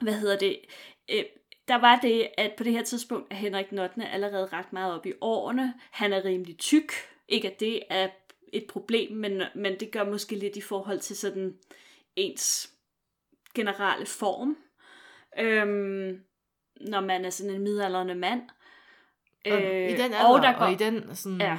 hvad 0.00 0.14
hedder 0.14 0.38
det? 0.38 0.60
Øh, 1.10 1.24
der 1.68 1.76
var 1.76 1.98
det, 2.02 2.28
at 2.38 2.52
på 2.56 2.64
det 2.64 2.72
her 2.72 2.82
tidspunkt 2.82 3.32
er 3.32 3.36
Henrik 3.36 3.72
Nottene 3.72 4.10
allerede 4.10 4.46
ret 4.46 4.72
meget 4.72 4.94
op 4.94 5.06
i 5.06 5.12
årene. 5.20 5.74
Han 5.90 6.12
er 6.12 6.24
rimelig 6.24 6.58
tyk. 6.58 6.92
Ikke 7.28 7.50
at 7.50 7.60
det 7.60 7.82
er 7.90 8.08
et 8.52 8.66
problem, 8.68 9.16
men, 9.16 9.42
men 9.54 9.80
det 9.80 9.90
gør 9.90 10.04
måske 10.04 10.36
lidt 10.36 10.56
i 10.56 10.60
forhold 10.60 11.00
til 11.00 11.16
sådan 11.16 11.58
ens 12.16 12.70
generelle 13.54 14.06
form. 14.06 14.56
Øhm, 15.38 16.20
når 16.80 17.00
man 17.00 17.24
er 17.24 17.30
sådan 17.30 17.54
en 17.54 17.62
midaldrende 17.62 18.14
mand. 18.14 18.42
Og 19.52 19.60
I 19.90 19.92
den 19.92 20.00
alder, 20.00 20.24
og 20.24 20.42
der 20.42 20.52
går, 20.58 20.64
og 20.64 20.72
i 20.72 20.74
den 20.74 21.14
sådan, 21.16 21.40
Ja. 21.40 21.56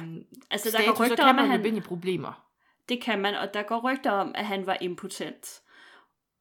altså, 0.50 0.70
der 0.70 0.78
status, 0.78 0.86
går 0.86 0.94
så 0.94 1.02
rygter 1.12 1.16
kan 1.24 1.28
om, 1.28 1.34
man 1.36 1.56
løbe 1.56 1.68
ind 1.68 1.76
i 1.76 1.80
problemer. 1.80 2.46
det 2.88 3.02
kan 3.02 3.20
man, 3.20 3.34
og 3.34 3.54
der 3.54 3.62
går 3.62 3.92
rygter 3.92 4.10
om, 4.10 4.32
at 4.34 4.46
han 4.46 4.66
var 4.66 4.76
impotent. 4.80 5.60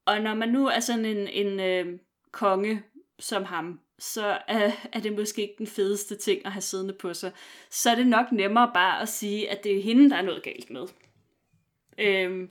Og 0.06 0.22
når 0.22 0.34
man 0.34 0.50
nu 0.50 0.68
er 0.68 0.80
sådan 0.80 1.06
en, 1.06 1.28
en 1.28 1.60
øh, 1.60 2.00
konge 2.32 2.84
som 3.20 3.44
ham, 3.44 3.80
så 4.00 4.38
er, 4.48 4.72
er 4.94 5.00
det 5.00 5.14
måske 5.16 5.42
ikke 5.42 5.56
den 5.58 5.68
fedeste 5.68 6.16
ting 6.16 6.46
at 6.46 6.52
have 6.52 6.62
siddende 6.62 6.94
på 6.94 7.14
sig. 7.14 7.32
Så 7.70 7.90
er 7.92 7.96
det 7.96 8.08
nok 8.08 8.32
nemmere 8.32 8.72
bare 8.74 9.02
at 9.02 9.10
sige, 9.10 9.50
at 9.52 9.64
det 9.64 9.78
er 9.78 9.82
hende, 9.84 10.10
der 10.10 10.16
er 10.16 10.22
noget 10.22 10.44
galt 10.44 10.70
med. 10.70 10.88
Øhm, 11.98 12.50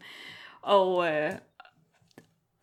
og, 0.63 1.07
øh, 1.09 1.33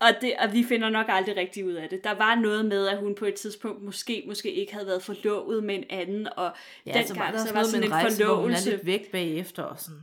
Og, 0.00 0.08
det, 0.20 0.34
og 0.38 0.52
vi 0.52 0.64
finder 0.64 0.88
nok 0.88 1.06
aldrig 1.08 1.36
rigtig 1.36 1.64
ud 1.64 1.72
af 1.72 1.88
det. 1.88 2.04
Der 2.04 2.14
var 2.14 2.34
noget 2.34 2.64
med, 2.64 2.86
at 2.86 2.98
hun 2.98 3.14
på 3.14 3.24
et 3.24 3.34
tidspunkt 3.34 3.82
måske 3.82 4.24
måske 4.26 4.52
ikke 4.52 4.72
havde 4.72 4.86
været 4.86 5.02
forlovet 5.02 5.64
med 5.64 5.74
en 5.74 5.84
anden, 5.90 6.28
og 6.36 6.50
Ja, 6.86 6.90
dengang, 6.90 7.08
så 7.08 7.14
var 7.14 7.30
der 7.30 7.38
så 7.38 7.52
var 7.54 7.62
sådan 7.62 7.84
en 7.84 7.84
en 7.84 7.90
hvor 7.90 7.98
hun 7.98 8.06
er 8.06 8.16
forlovelse. 8.26 8.70
lidt 8.70 8.86
væk 8.86 9.10
bagefter 9.12 9.62
og 9.62 9.78
sådan. 9.78 10.00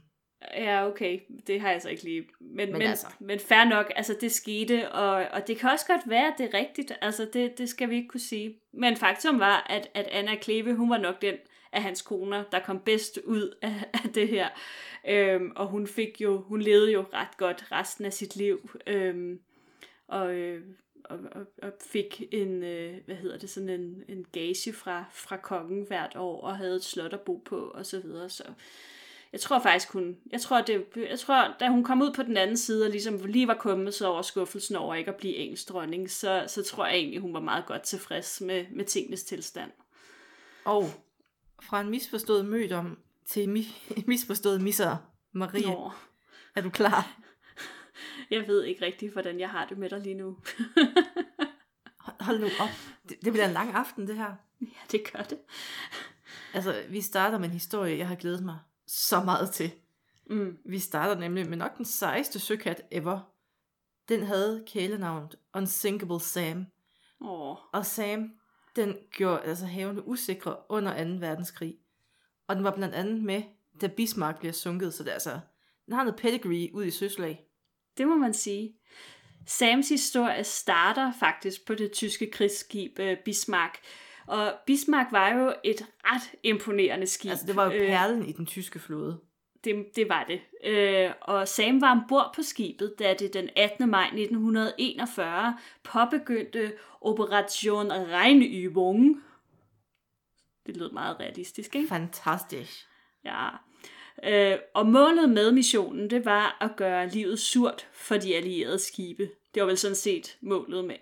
Ja, 0.56 0.88
okay. 0.88 1.20
Det 1.48 1.62
har 1.62 1.72
jeg 1.72 1.82
så 1.82 1.90
ikke 1.90 2.04
lige. 2.04 2.22
Men, 2.40 2.56
men, 2.56 2.72
men, 2.72 2.82
altså. 2.82 3.08
altså. 3.08 3.18
men 3.24 3.40
fair 3.40 3.64
nok, 3.64 3.92
altså 3.96 4.16
det 4.22 4.32
skete, 4.32 4.92
og, 4.92 5.26
og 5.32 5.48
det 5.48 5.58
kan 5.58 5.70
også 5.70 5.86
godt 5.88 6.02
være, 6.06 6.28
at 6.28 6.34
det 6.38 6.50
er 6.54 6.58
rigtigt. 6.58 6.92
Altså 7.02 7.28
det, 7.34 7.58
det 7.58 7.70
skal 7.70 7.90
vi 7.90 7.96
ikke 7.96 8.08
kunne 8.08 8.20
sige. 8.20 8.60
Men 8.74 8.98
faktum 8.98 9.40
var, 9.40 9.66
at, 9.70 9.90
at 9.94 10.08
Anna 10.12 10.36
Kleve, 10.36 10.76
hun 10.76 10.90
var 10.90 10.98
nok 10.98 11.22
den 11.22 11.36
af 11.74 11.82
hans 11.84 12.02
koner, 12.02 12.44
der 12.52 12.60
kom 12.60 12.80
bedst 12.80 13.20
ud 13.26 13.56
af, 13.62 13.74
af 13.94 14.10
det 14.16 14.28
her. 14.28 14.48
Øhm, 15.08 15.52
og 15.56 15.68
hun 15.68 15.88
fik 15.88 16.22
jo, 16.22 16.42
hun 16.42 16.62
levede 16.62 16.92
jo 16.92 17.06
ret 17.14 17.38
godt 17.38 17.66
resten 17.72 18.06
af 18.06 18.14
sit 18.14 18.36
liv. 18.36 18.70
Øhm, 18.88 19.40
og, 20.20 20.34
øh, 20.36 20.62
og, 21.04 21.20
og, 21.32 21.46
og 21.64 21.74
fik 21.86 22.24
en, 22.32 22.64
øh, 22.64 22.98
hvad 23.06 23.16
hedder 23.16 23.38
det, 23.38 23.50
sådan 23.50 23.70
en, 23.70 24.04
en 24.08 24.26
gage 24.32 24.74
fra, 24.74 25.06
fra 25.14 25.38
kongen 25.38 25.88
hvert 25.88 26.16
år, 26.16 26.42
og 26.42 26.58
havde 26.58 26.76
et 26.76 26.84
slot 26.84 27.14
at 27.14 27.22
bo 27.22 27.38
på, 27.46 27.58
og 27.58 27.86
så 27.86 28.00
videre. 28.00 28.30
Så 28.30 28.44
jeg 29.32 29.42
tror 29.42 29.60
faktisk, 29.60 29.94
hun, 29.94 30.18
jeg 30.32 30.42
tror, 30.42 30.62
det, 30.62 30.86
jeg 31.10 31.20
tror, 31.20 31.56
da 31.60 31.68
hun 31.68 31.84
kom 31.84 32.02
ud 32.02 32.14
på 32.14 32.24
den 32.24 32.38
anden 32.38 32.58
side, 32.58 32.86
og 32.86 32.92
ligesom 32.92 33.18
lige 33.26 33.48
var 33.48 33.54
kommet 33.54 33.94
så 33.94 34.08
over 34.08 34.22
skuffelsen 34.22 34.76
over 34.76 34.96
ikke 34.96 35.12
at 35.12 35.18
blive 35.18 35.36
engelsk 35.36 35.70
dronning, 35.70 36.12
så, 36.12 36.46
så 36.48 36.64
tror 36.64 36.86
jeg 36.86 36.96
egentlig, 36.96 37.20
hun 37.20 37.34
var 37.34 37.40
meget 37.40 37.66
godt 37.66 37.82
tilfreds 37.82 38.42
med, 38.42 38.66
med 38.72 38.86
tingenes 38.86 39.24
tilstand. 39.24 39.72
Og 40.66 40.86
fra 41.64 41.82
en 41.82 41.90
misforstået 41.90 42.46
mødom 42.46 42.98
til 43.26 43.48
mi- 43.58 44.04
misforstået 44.08 44.62
misser 44.62 44.98
Marie. 45.32 45.66
Nå, 45.66 45.92
Er 46.56 46.62
du 46.62 46.70
klar? 46.70 47.20
Jeg 48.32 48.48
ved 48.48 48.64
ikke 48.64 48.86
rigtig, 48.86 49.12
hvordan 49.12 49.40
jeg 49.40 49.50
har 49.50 49.66
det 49.66 49.78
med 49.78 49.90
dig 49.90 50.00
lige 50.00 50.16
nu. 50.16 50.38
Hold- 52.20 52.40
nu 52.40 52.46
op. 52.60 52.70
Det, 53.10 53.18
det 53.26 53.34
bliver 53.34 53.48
en 53.48 53.54
lang 53.54 53.74
aften, 53.74 54.08
det 54.08 54.16
her. 54.16 54.36
ja, 54.62 54.66
det 54.92 55.12
gør 55.14 55.24
det. 55.24 55.38
Altså, 56.54 56.84
vi 56.90 57.02
starter 57.02 57.38
med 57.38 57.46
en 57.48 57.54
historie, 57.54 57.98
jeg 57.98 58.08
har 58.08 58.16
glædet 58.16 58.44
mig 58.44 58.60
så 58.88 59.24
meget 59.24 59.52
til. 59.52 59.72
Mm. 60.30 60.58
Vi 60.66 60.80
starter 60.80 61.16
nemlig 61.22 61.50
med 61.50 61.58
nok 61.58 61.78
den 61.78 61.86
sejeste 61.86 62.40
søkat 62.40 62.82
ever. 62.92 63.20
Den 64.10 64.24
havde 64.24 64.64
kælenavnet 64.68 65.36
Unsinkable 65.54 66.20
Sam. 66.20 66.66
Åh, 67.22 67.58
Og 67.74 67.86
Sam, 67.86 68.32
den 68.76 68.98
gjorde 69.12 69.42
altså 69.42 69.66
havene 69.66 70.08
usikre 70.08 70.56
under 70.70 71.04
2. 71.04 71.10
verdenskrig. 71.20 71.78
Og 72.48 72.56
den 72.56 72.64
var 72.64 72.76
blandt 72.76 72.96
andet 72.96 73.24
med, 73.24 73.44
da 73.82 73.88
Bismarck 73.88 74.40
bliver 74.40 74.54
sunket, 74.54 74.94
så 74.94 75.04
det 75.04 75.10
er 75.10 75.14
altså, 75.14 75.40
den 75.86 75.94
har 75.94 76.04
noget 76.04 76.20
pedigree 76.20 76.70
ud 76.74 76.86
i 76.86 76.92
søslag. 76.92 77.46
Det 77.98 78.08
må 78.08 78.16
man 78.16 78.34
sige. 78.34 78.76
Sams 79.46 79.90
historie 79.90 80.44
starter 80.44 81.12
faktisk 81.20 81.66
på 81.66 81.76
det 81.76 81.92
tyske 81.92 82.32
krigsskib 82.32 83.00
øh, 83.00 83.18
Bismarck. 83.26 83.80
Og 84.28 84.54
Bismarck 84.66 85.12
var 85.12 85.34
jo 85.34 85.54
et 85.64 85.86
ret 86.06 86.32
imponerende 86.44 87.08
skib. 87.08 87.32
Altså, 87.32 87.46
det 87.46 87.56
var 87.56 87.66
jo 87.66 87.72
Øh, 87.72 87.88
perlen 87.88 88.26
i 88.26 88.32
den 88.32 88.46
tyske 88.46 88.80
flåde. 88.80 89.20
Det, 89.64 89.86
det 89.96 90.10
var 90.10 90.24
det. 90.24 90.42
Øh, 90.64 91.12
og 91.22 91.48
Sam 91.48 91.82
var 91.82 91.92
ombord 91.92 92.32
på 92.36 92.42
skibet, 92.42 92.96
da 93.00 93.16
det 93.20 93.34
den 93.34 93.50
18. 93.56 93.90
maj 93.90 94.06
1941 94.06 95.58
påbegyndte 95.84 96.74
Operation 97.02 97.92
Reinübung. 97.92 99.20
Det 100.66 100.78
lød 100.78 100.92
meget 100.92 101.20
realistisk, 101.20 101.76
ikke? 101.76 101.88
Fantastisk. 101.88 102.88
Ja. 103.26 103.50
Øh, 104.26 104.58
og 104.76 104.86
målet 104.88 105.30
med 105.30 105.52
missionen, 105.52 106.10
det 106.10 106.26
var 106.26 106.58
at 106.62 106.72
gøre 106.78 107.10
livet 107.10 107.40
surt 107.40 107.88
for 107.94 108.18
de 108.18 108.36
allierede 108.36 108.80
skibe. 108.80 109.30
Det 109.54 109.62
var 109.62 109.68
vel 109.68 109.78
sådan 109.78 109.96
set 109.96 110.38
målet 110.42 110.86
med 110.86 110.96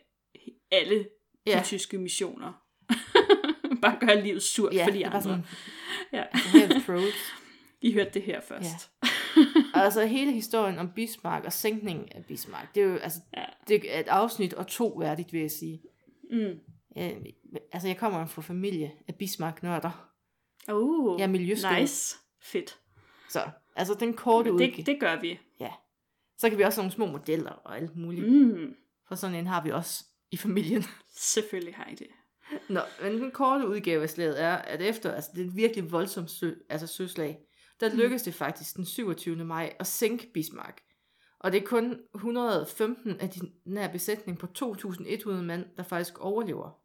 alle 0.71 0.99
de 0.99 1.05
Ja. 1.45 1.61
tyske 1.65 1.97
missioner. 1.97 2.53
Bare 3.81 3.97
gøre 3.99 4.21
livet 4.23 4.43
surt 4.43 4.73
Ja, 4.73 4.85
for 4.85 4.91
de 4.91 5.07
andre. 5.07 5.21
sådan, 5.21 5.45
Ja. 6.13 6.23
I 7.81 7.93
hørte 7.93 8.09
det 8.13 8.21
her 8.21 8.41
først. 8.41 8.91
altså 9.73 10.05
hele 10.05 10.31
historien 10.31 10.77
om 10.79 10.91
Bismarck 10.95 11.45
og 11.45 11.53
sænkningen 11.53 12.07
af 12.11 12.25
Bismarck, 12.25 12.75
det 12.75 12.83
er 12.83 12.87
jo 12.87 12.95
altså, 12.97 13.19
Ja. 13.37 13.43
det 13.67 13.95
er 13.95 13.99
et 13.99 14.07
afsnit 14.07 14.53
og 14.53 14.67
to 14.67 14.87
værdigt, 14.87 15.33
vil 15.33 15.41
jeg 15.41 15.51
sige. 15.51 15.81
Mm. 16.31 16.59
Øh, 16.97 17.11
altså 17.71 17.87
jeg 17.87 17.97
kommer 17.97 18.25
fra 18.25 18.41
familie 18.41 18.91
af 19.07 19.15
Bismarck-nørder. 19.15 20.07
Oh, 20.67 21.19
Jeg 21.19 21.25
er 21.25 21.29
miljøskade. 21.31 21.81
nice. 21.81 22.15
Fedt. 22.43 22.77
Så 23.31 23.49
altså 23.75 23.93
den 23.93 24.13
korte 24.13 24.53
udgave. 24.53 24.77
Det, 24.77 24.85
det 24.85 24.99
gør 24.99 25.19
vi. 25.19 25.39
Så 26.37 26.49
kan 26.49 26.57
vi 26.57 26.63
også 26.63 26.81
have 26.81 26.83
nogle 26.83 26.95
små 26.95 27.05
modeller 27.05 27.51
og 27.51 27.77
alt 27.77 27.95
muligt. 27.95 28.27
Mm. 28.27 28.59
Mm. 28.59 28.75
For 29.07 29.15
sådan 29.15 29.35
en 29.35 29.47
har 29.47 29.63
vi 29.63 29.71
også 29.71 30.05
i 30.31 30.37
familien. 30.37 30.83
Selvfølgelig 31.33 31.75
har 31.75 31.89
I 31.91 31.95
det. 31.95 32.07
Nå, 32.69 32.79
men 33.01 33.21
den 33.21 33.31
korte 33.31 33.67
udgave 33.67 34.03
af 34.03 34.09
slaget 34.09 34.41
er, 34.41 34.55
at 34.55 34.81
efter 34.81 35.11
altså, 35.11 35.31
det 35.35 35.41
er 35.41 35.45
et 35.45 35.55
virkelig 35.55 35.91
voldsomt 35.91 36.31
sø, 36.31 36.53
altså 36.69 36.87
søslag, 36.87 37.39
der 37.79 37.95
lykkes 37.95 38.21
det 38.21 38.33
faktisk 38.33 38.75
den 38.75 38.85
27. 38.85 39.35
maj 39.35 39.75
at 39.79 39.87
sænke 39.87 40.31
Bismarck. 40.33 40.81
Og 41.39 41.51
det 41.51 41.63
er 41.63 41.67
kun 41.67 41.99
115 42.15 43.19
af 43.19 43.29
den 43.29 43.53
nær 43.65 43.87
besætning 43.87 44.39
på 44.39 44.47
2.100 44.59 45.29
mand, 45.29 45.65
der 45.77 45.83
faktisk 45.83 46.19
overlever. 46.19 46.79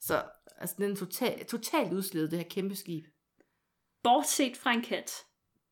Så 0.00 0.22
altså, 0.58 0.74
den 0.78 0.92
er 0.92 0.96
total, 0.96 1.44
totalt 1.44 1.92
udsledet, 1.92 2.30
det 2.30 2.38
her 2.38 2.48
kæmpe 2.48 2.74
skib. 2.74 3.06
Bortset 4.02 4.56
fra 4.56 4.72
en 4.72 4.82
kat. 4.82 5.12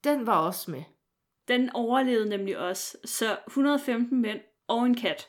Den 0.05 0.27
var 0.27 0.47
også 0.47 0.71
med. 0.71 0.83
Den 1.49 1.71
overlevede 1.75 2.29
nemlig 2.29 2.59
også. 2.59 2.99
Så 3.05 3.39
115 3.47 4.23
mænd 4.23 4.41
og 4.69 4.87
en 4.87 4.95
kat. 4.95 5.29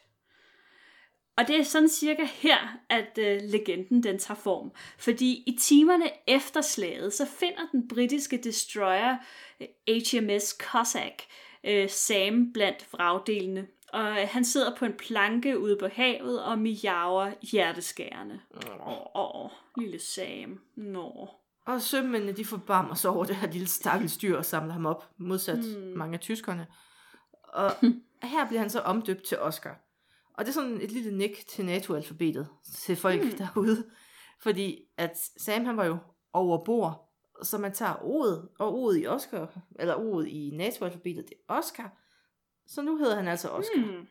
Og 1.38 1.48
det 1.48 1.60
er 1.60 1.64
sådan 1.64 1.90
cirka 1.90 2.24
her, 2.24 2.58
at 2.90 3.18
øh, 3.18 3.42
legenden 3.44 4.04
den 4.04 4.20
tager 4.20 4.38
form. 4.38 4.72
Fordi 4.98 5.44
i 5.48 5.58
timerne 5.62 6.10
efter 6.28 6.62
slaget, 6.62 7.14
så 7.14 7.26
finder 7.26 7.68
den 7.72 7.88
britiske 7.88 8.38
destroyer 8.38 9.18
øh, 9.62 10.02
HMS 10.12 10.58
Cossack 10.60 11.24
øh, 11.64 11.90
Sam 11.90 12.54
blandt 12.54 12.94
vragdelene. 12.94 13.68
Og 13.94 14.10
øh, 14.10 14.28
han 14.32 14.46
sidder 14.46 14.76
på 14.76 14.86
en 14.86 14.94
planke 14.94 15.60
ude 15.60 15.78
på 15.78 15.88
havet 15.88 16.44
og 16.44 16.60
miaver 16.60 17.32
hjerteskærende. 17.52 18.40
Åh, 18.88 19.06
åh, 19.16 19.50
lille 19.78 20.00
Sam. 20.00 20.62
Nå. 20.76 21.30
Og 21.66 21.82
sømændene, 21.82 22.32
de 22.32 22.46
forbarmer 22.46 22.96
sig 22.96 23.12
over 23.12 23.26
det 23.26 23.36
her 23.36 23.52
lille 23.52 23.68
stakkels 23.68 24.18
dyr 24.18 24.38
og 24.38 24.46
samler 24.46 24.74
ham 24.74 24.86
op, 24.86 25.10
modsat 25.18 25.58
Mm. 25.78 25.98
mange 25.98 26.14
af 26.14 26.20
tyskerne. 26.20 26.68
Og 27.44 27.72
her 28.24 28.48
bliver 28.48 28.60
han 28.60 28.70
så 28.70 28.80
omdøbt 28.80 29.24
til 29.24 29.40
Oscar. 29.40 29.82
Og 30.34 30.46
det 30.46 30.50
er 30.50 30.54
sådan 30.54 30.82
et 30.82 30.92
lille 30.92 31.18
nik 31.18 31.48
til 31.48 31.66
NATO-alfabetet 31.66 32.48
til 32.76 32.96
folk 32.96 33.24
Mm. 33.24 33.32
derude. 33.38 33.86
Fordi 34.42 34.80
at 34.98 35.18
Sam, 35.38 35.66
han 35.66 35.78
var 35.78 35.86
jo 35.86 35.98
over 36.34 36.64
bord, 36.64 37.12
så 37.44 37.58
man 37.58 37.74
tager 37.74 37.96
ordet, 38.04 38.50
og 38.60 38.74
ordet 38.76 39.02
i 39.02 39.08
Oscar, 39.08 39.60
eller 39.80 39.96
ordet 39.96 40.28
i 40.28 40.50
NATO-alfabetet, 40.54 41.26
det 41.30 41.34
er 41.50 41.54
Oscar. 41.54 41.98
Så 42.68 42.82
nu 42.82 42.98
hedder 42.98 43.16
han 43.16 43.28
altså 43.28 43.50
Oscar. 43.50 43.80
Mm. 44.00 44.08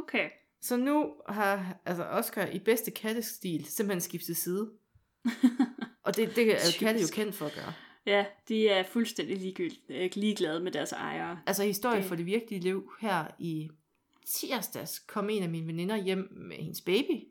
Okay. 0.00 0.30
Så 0.60 0.76
nu 0.76 1.14
har 1.28 1.74
altså 1.84 2.04
Oscar 2.04 2.46
i 2.46 2.58
bedste 2.58 2.90
kattestil 2.90 3.64
simpelthen 3.66 4.00
skiftet 4.00 4.36
side. 4.36 4.70
og 6.04 6.16
det, 6.16 6.36
det 6.36 6.52
er 6.52 6.58
katte 6.78 7.00
jo 7.00 7.06
kendt 7.12 7.34
for 7.34 7.46
at 7.46 7.52
gøre. 7.54 7.72
Ja, 8.06 8.24
de 8.48 8.68
er 8.68 8.82
fuldstændig 8.82 9.36
ligegyldt, 9.36 9.78
øh, 9.88 10.10
ligeglade 10.14 10.60
med 10.60 10.72
deres 10.72 10.92
ejere. 10.92 11.38
Altså 11.46 11.64
historie 11.64 11.96
Det- 11.98 12.04
for 12.04 12.14
det 12.14 12.26
virkelige 12.26 12.60
liv 12.60 12.90
her 13.00 13.24
i 13.38 13.68
tirsdags 14.26 14.98
kom 14.98 15.30
en 15.30 15.42
af 15.42 15.48
mine 15.48 15.66
veninder 15.66 15.96
hjem 15.96 16.28
med 16.36 16.56
hendes 16.56 16.80
baby. 16.80 17.24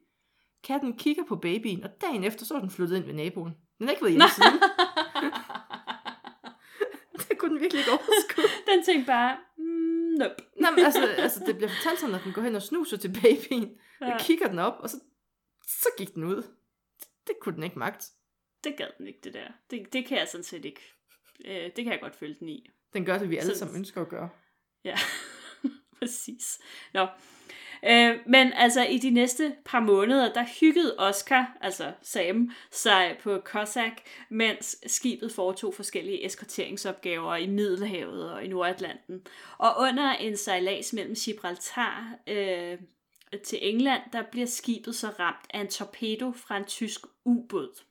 Katten 0.63 0.97
kigger 0.97 1.23
på 1.27 1.35
babyen, 1.35 1.83
og 1.83 1.89
dagen 2.01 2.23
efter 2.23 2.45
så 2.45 2.55
er 2.55 2.59
den 2.59 2.69
flyttet 2.69 2.97
ind 2.97 3.05
ved 3.05 3.13
naboen. 3.13 3.53
Den 3.79 3.87
har 3.87 3.91
ikke 3.91 4.03
været 4.03 4.13
hjemme 4.15 4.29
siden. 4.35 4.59
det 7.29 7.37
kunne 7.37 7.51
den 7.53 7.61
virkelig 7.61 7.79
ikke 7.79 7.91
overskue. 7.91 8.43
Den 8.67 8.83
tænkte 8.85 9.05
bare, 9.07 9.37
mm, 9.57 10.15
nope. 10.19 10.35
Nå, 10.61 10.67
men 10.75 10.85
altså, 10.85 11.05
altså, 11.17 11.43
det 11.45 11.55
bliver 11.57 11.69
fortalt 11.69 11.99
sådan, 11.99 12.15
at 12.15 12.21
den 12.23 12.33
går 12.33 12.41
hen 12.41 12.55
og 12.55 12.61
snuser 12.61 12.97
til 12.97 13.13
babyen. 13.21 13.69
Ja, 14.01 14.13
Og 14.13 14.19
kigger 14.19 14.47
den 14.47 14.59
op, 14.59 14.73
og 14.79 14.89
så, 14.89 14.97
så 15.67 15.87
gik 15.97 16.13
den 16.15 16.23
ud. 16.23 16.43
Det, 17.27 17.35
kunne 17.41 17.55
den 17.55 17.63
ikke 17.63 17.79
magt. 17.79 18.05
det 18.63 18.77
gad 18.77 18.87
den 18.97 19.07
ikke, 19.07 19.19
det 19.23 19.33
der. 19.33 19.47
Det, 19.71 19.93
det 19.93 20.05
kan 20.05 20.17
jeg 20.17 20.27
sådan 20.27 20.43
set 20.43 20.65
ikke. 20.65 20.81
Øh, 21.45 21.63
det 21.75 21.83
kan 21.83 21.91
jeg 21.93 21.99
godt 22.01 22.15
følge 22.15 22.35
den 22.39 22.49
i. 22.49 22.69
Den 22.93 23.05
gør 23.05 23.17
det, 23.17 23.29
vi 23.29 23.37
alle 23.37 23.53
Så- 23.53 23.59
sammen 23.59 23.77
ønsker 23.77 24.01
at 24.01 24.09
gøre. 24.09 24.29
Ja, 24.83 24.95
præcis. 25.99 26.59
Nå. 26.93 27.07
Øh, 27.85 28.19
men 28.27 28.53
altså 28.53 28.83
i 28.85 28.97
de 28.97 29.09
næste 29.09 29.55
par 29.65 29.79
måneder, 29.79 30.33
der 30.33 30.45
hyggede 30.59 30.95
Oscar, 30.97 31.57
altså 31.61 31.93
Sam, 32.01 32.51
sig 32.71 33.17
på 33.23 33.41
Cossack, 33.45 33.93
mens 34.29 34.77
skibet 34.87 35.31
foretog 35.31 35.73
forskellige 35.73 36.25
eskorteringsopgaver 36.25 37.35
i 37.35 37.47
Middelhavet 37.47 38.31
og 38.31 38.43
i 38.43 38.47
Nordatlanten. 38.47 39.25
Og 39.57 39.69
under 39.79 40.09
en 40.11 40.37
sejlads 40.37 40.93
mellem 40.93 41.15
Gibraltar 41.25 42.13
øh, 42.27 42.77
til 43.45 43.59
England, 43.61 44.01
der 44.13 44.23
bliver 44.31 44.45
skibet 44.47 44.95
så 44.95 45.09
ramt 45.19 45.45
af 45.49 45.59
en 45.61 45.67
torpedo 45.67 46.31
fra 46.31 46.57
en 46.57 46.65
tysk 46.65 47.01
ubåd. 47.25 47.83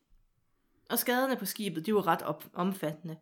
Og 0.90 0.98
skaderne 0.98 1.36
på 1.36 1.44
skibet, 1.46 1.86
de 1.86 1.94
var 1.94 2.06
ret 2.06 2.22
op- 2.22 2.50
omfattende. 2.54 3.16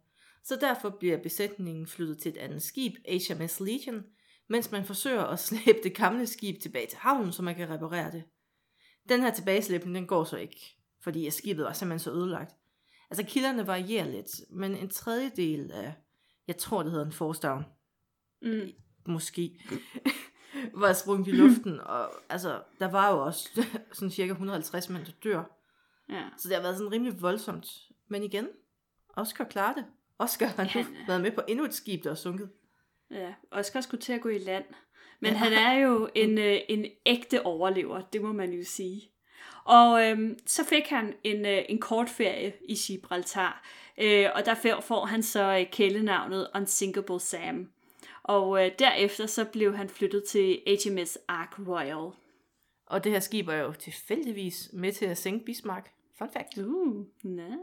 Så 0.44 0.56
derfor 0.56 0.90
bliver 0.90 1.16
besætningen 1.22 1.86
flyttet 1.86 2.18
til 2.18 2.30
et 2.32 2.36
andet 2.36 2.62
skib, 2.62 2.92
HMS 3.08 3.60
Legion, 3.60 4.04
mens 4.48 4.70
man 4.70 4.84
forsøger 4.84 5.22
at 5.24 5.38
slæbe 5.48 5.78
det 5.82 5.94
gamle 5.96 6.26
skib 6.26 6.60
tilbage 6.62 6.86
til 6.86 6.98
havnen, 6.98 7.32
så 7.32 7.42
man 7.42 7.54
kan 7.54 7.70
reparere 7.70 8.12
det. 8.12 8.24
Den 9.08 9.20
her 9.20 9.34
tilbageslæbning, 9.34 9.94
den 9.94 10.06
går 10.06 10.24
så 10.24 10.36
ikke, 10.36 10.76
fordi 11.02 11.30
skibet 11.30 11.64
var 11.64 11.72
simpelthen 11.72 11.98
så 11.98 12.10
ødelagt. 12.12 12.54
Altså 13.10 13.24
kilderne 13.26 13.66
varierer 13.66 14.06
lidt, 14.10 14.30
men 14.50 14.76
en 14.76 14.88
tredjedel 14.88 15.70
af, 15.72 15.92
jeg 16.46 16.56
tror 16.56 16.82
det 16.82 16.92
hedder 16.92 17.06
en 17.06 17.12
forstavn, 17.12 17.64
Mm. 18.42 18.68
måske, 19.06 19.60
var 20.74 20.92
sprunget 20.92 21.26
i 21.28 21.30
luften, 21.42 21.80
og 21.80 22.10
altså, 22.28 22.60
der 22.78 22.90
var 22.90 23.10
jo 23.12 23.24
også 23.24 23.48
sådan 23.92 24.10
cirka 24.10 24.30
150 24.30 24.88
mænd, 24.88 25.04
der 25.06 25.12
dør. 25.24 25.42
Ja. 26.08 26.22
Så 26.36 26.48
det 26.48 26.56
har 26.56 26.62
været 26.62 26.76
sådan 26.76 26.92
rimelig 26.92 27.22
voldsomt. 27.22 27.66
Men 28.08 28.22
igen, 28.22 28.48
Oscar 29.16 29.44
klarer 29.44 29.74
det. 29.74 29.84
Oscar 30.18 30.46
har 30.46 30.62
nu 30.64 30.68
Han- 30.70 30.96
været 31.06 31.20
med 31.20 31.30
på 31.32 31.40
endnu 31.48 31.64
et 31.64 31.74
skib, 31.74 32.04
der 32.04 32.10
er 32.10 32.14
sunket. 32.14 32.50
Ja, 33.10 33.34
Oscar 33.50 33.80
skulle 33.80 34.00
til 34.00 34.12
at 34.12 34.20
gå 34.20 34.28
i 34.28 34.38
land. 34.38 34.64
Men 35.20 35.32
Ja. 35.32 35.38
han 35.38 35.52
er 35.52 35.72
jo 35.72 36.08
en, 36.14 36.38
øh, 36.48 36.58
en 36.68 36.86
ægte 37.06 37.46
overlever, 37.46 38.00
det 38.00 38.22
må 38.22 38.32
man 38.32 38.52
jo 38.52 38.64
sige. 38.66 39.10
Og 39.64 40.04
øhm, 40.08 40.38
så 40.46 40.64
fik 40.64 40.86
han 40.88 41.14
en, 41.24 41.46
øh, 41.46 41.62
en 41.68 41.80
kort 41.80 42.08
ferie 42.10 42.52
i 42.68 42.74
Gibraltar, 42.74 43.64
øh, 43.98 44.26
og 44.34 44.44
der 44.46 44.80
får- 44.82 45.04
han 45.06 45.22
så 45.22 45.58
øh, 45.60 45.70
kælenavnet 45.72 46.48
Unsinkable 46.54 47.20
Sam. 47.20 47.70
Og 48.24 48.64
øh, 48.64 48.72
derefter 48.78 49.26
så 49.26 49.44
blev 49.44 49.76
han 49.76 49.88
flyttet 49.88 50.24
til 50.24 50.62
HMS 50.66 51.18
Ark 51.28 51.58
Royal. 51.68 52.12
Og 52.86 53.04
det 53.04 53.12
her 53.12 53.20
skib 53.20 53.48
er 53.48 53.56
jo 53.56 53.72
tilfældigvis 53.72 54.70
med 54.72 54.92
til 54.92 55.06
at 55.06 55.18
sænke 55.18 55.44
Bismarck. 55.44 55.90
Fun 56.18 56.28
fact. 56.32 56.58
Uh, 56.58 57.06
ja. 57.24 57.56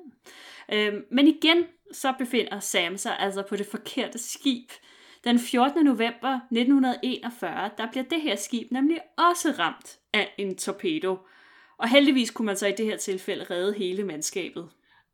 øhm, 0.75 1.05
men 1.11 1.27
igen, 1.27 1.65
så 1.91 2.13
befinder 2.19 2.59
Sam 2.59 2.97
sig 2.97 3.19
altså 3.19 3.41
på 3.41 3.55
det 3.55 3.65
forkerte 3.65 4.17
skib. 4.17 4.69
Den 5.23 5.39
14. 5.39 5.85
november 5.85 6.39
1941, 6.51 7.71
der 7.77 7.91
bliver 7.91 8.03
det 8.03 8.21
her 8.21 8.35
skib 8.35 8.71
nemlig 8.71 9.01
også 9.17 9.55
ramt 9.59 9.99
af 10.13 10.33
en 10.37 10.57
torpedo. 10.57 11.17
Og 11.77 11.89
heldigvis 11.89 12.31
kunne 12.31 12.45
man 12.45 12.57
så 12.57 12.67
i 12.67 12.71
det 12.71 12.85
her 12.85 12.97
tilfælde 12.97 13.43
redde 13.43 13.73
hele 13.73 14.03
mandskabet. 14.03 14.69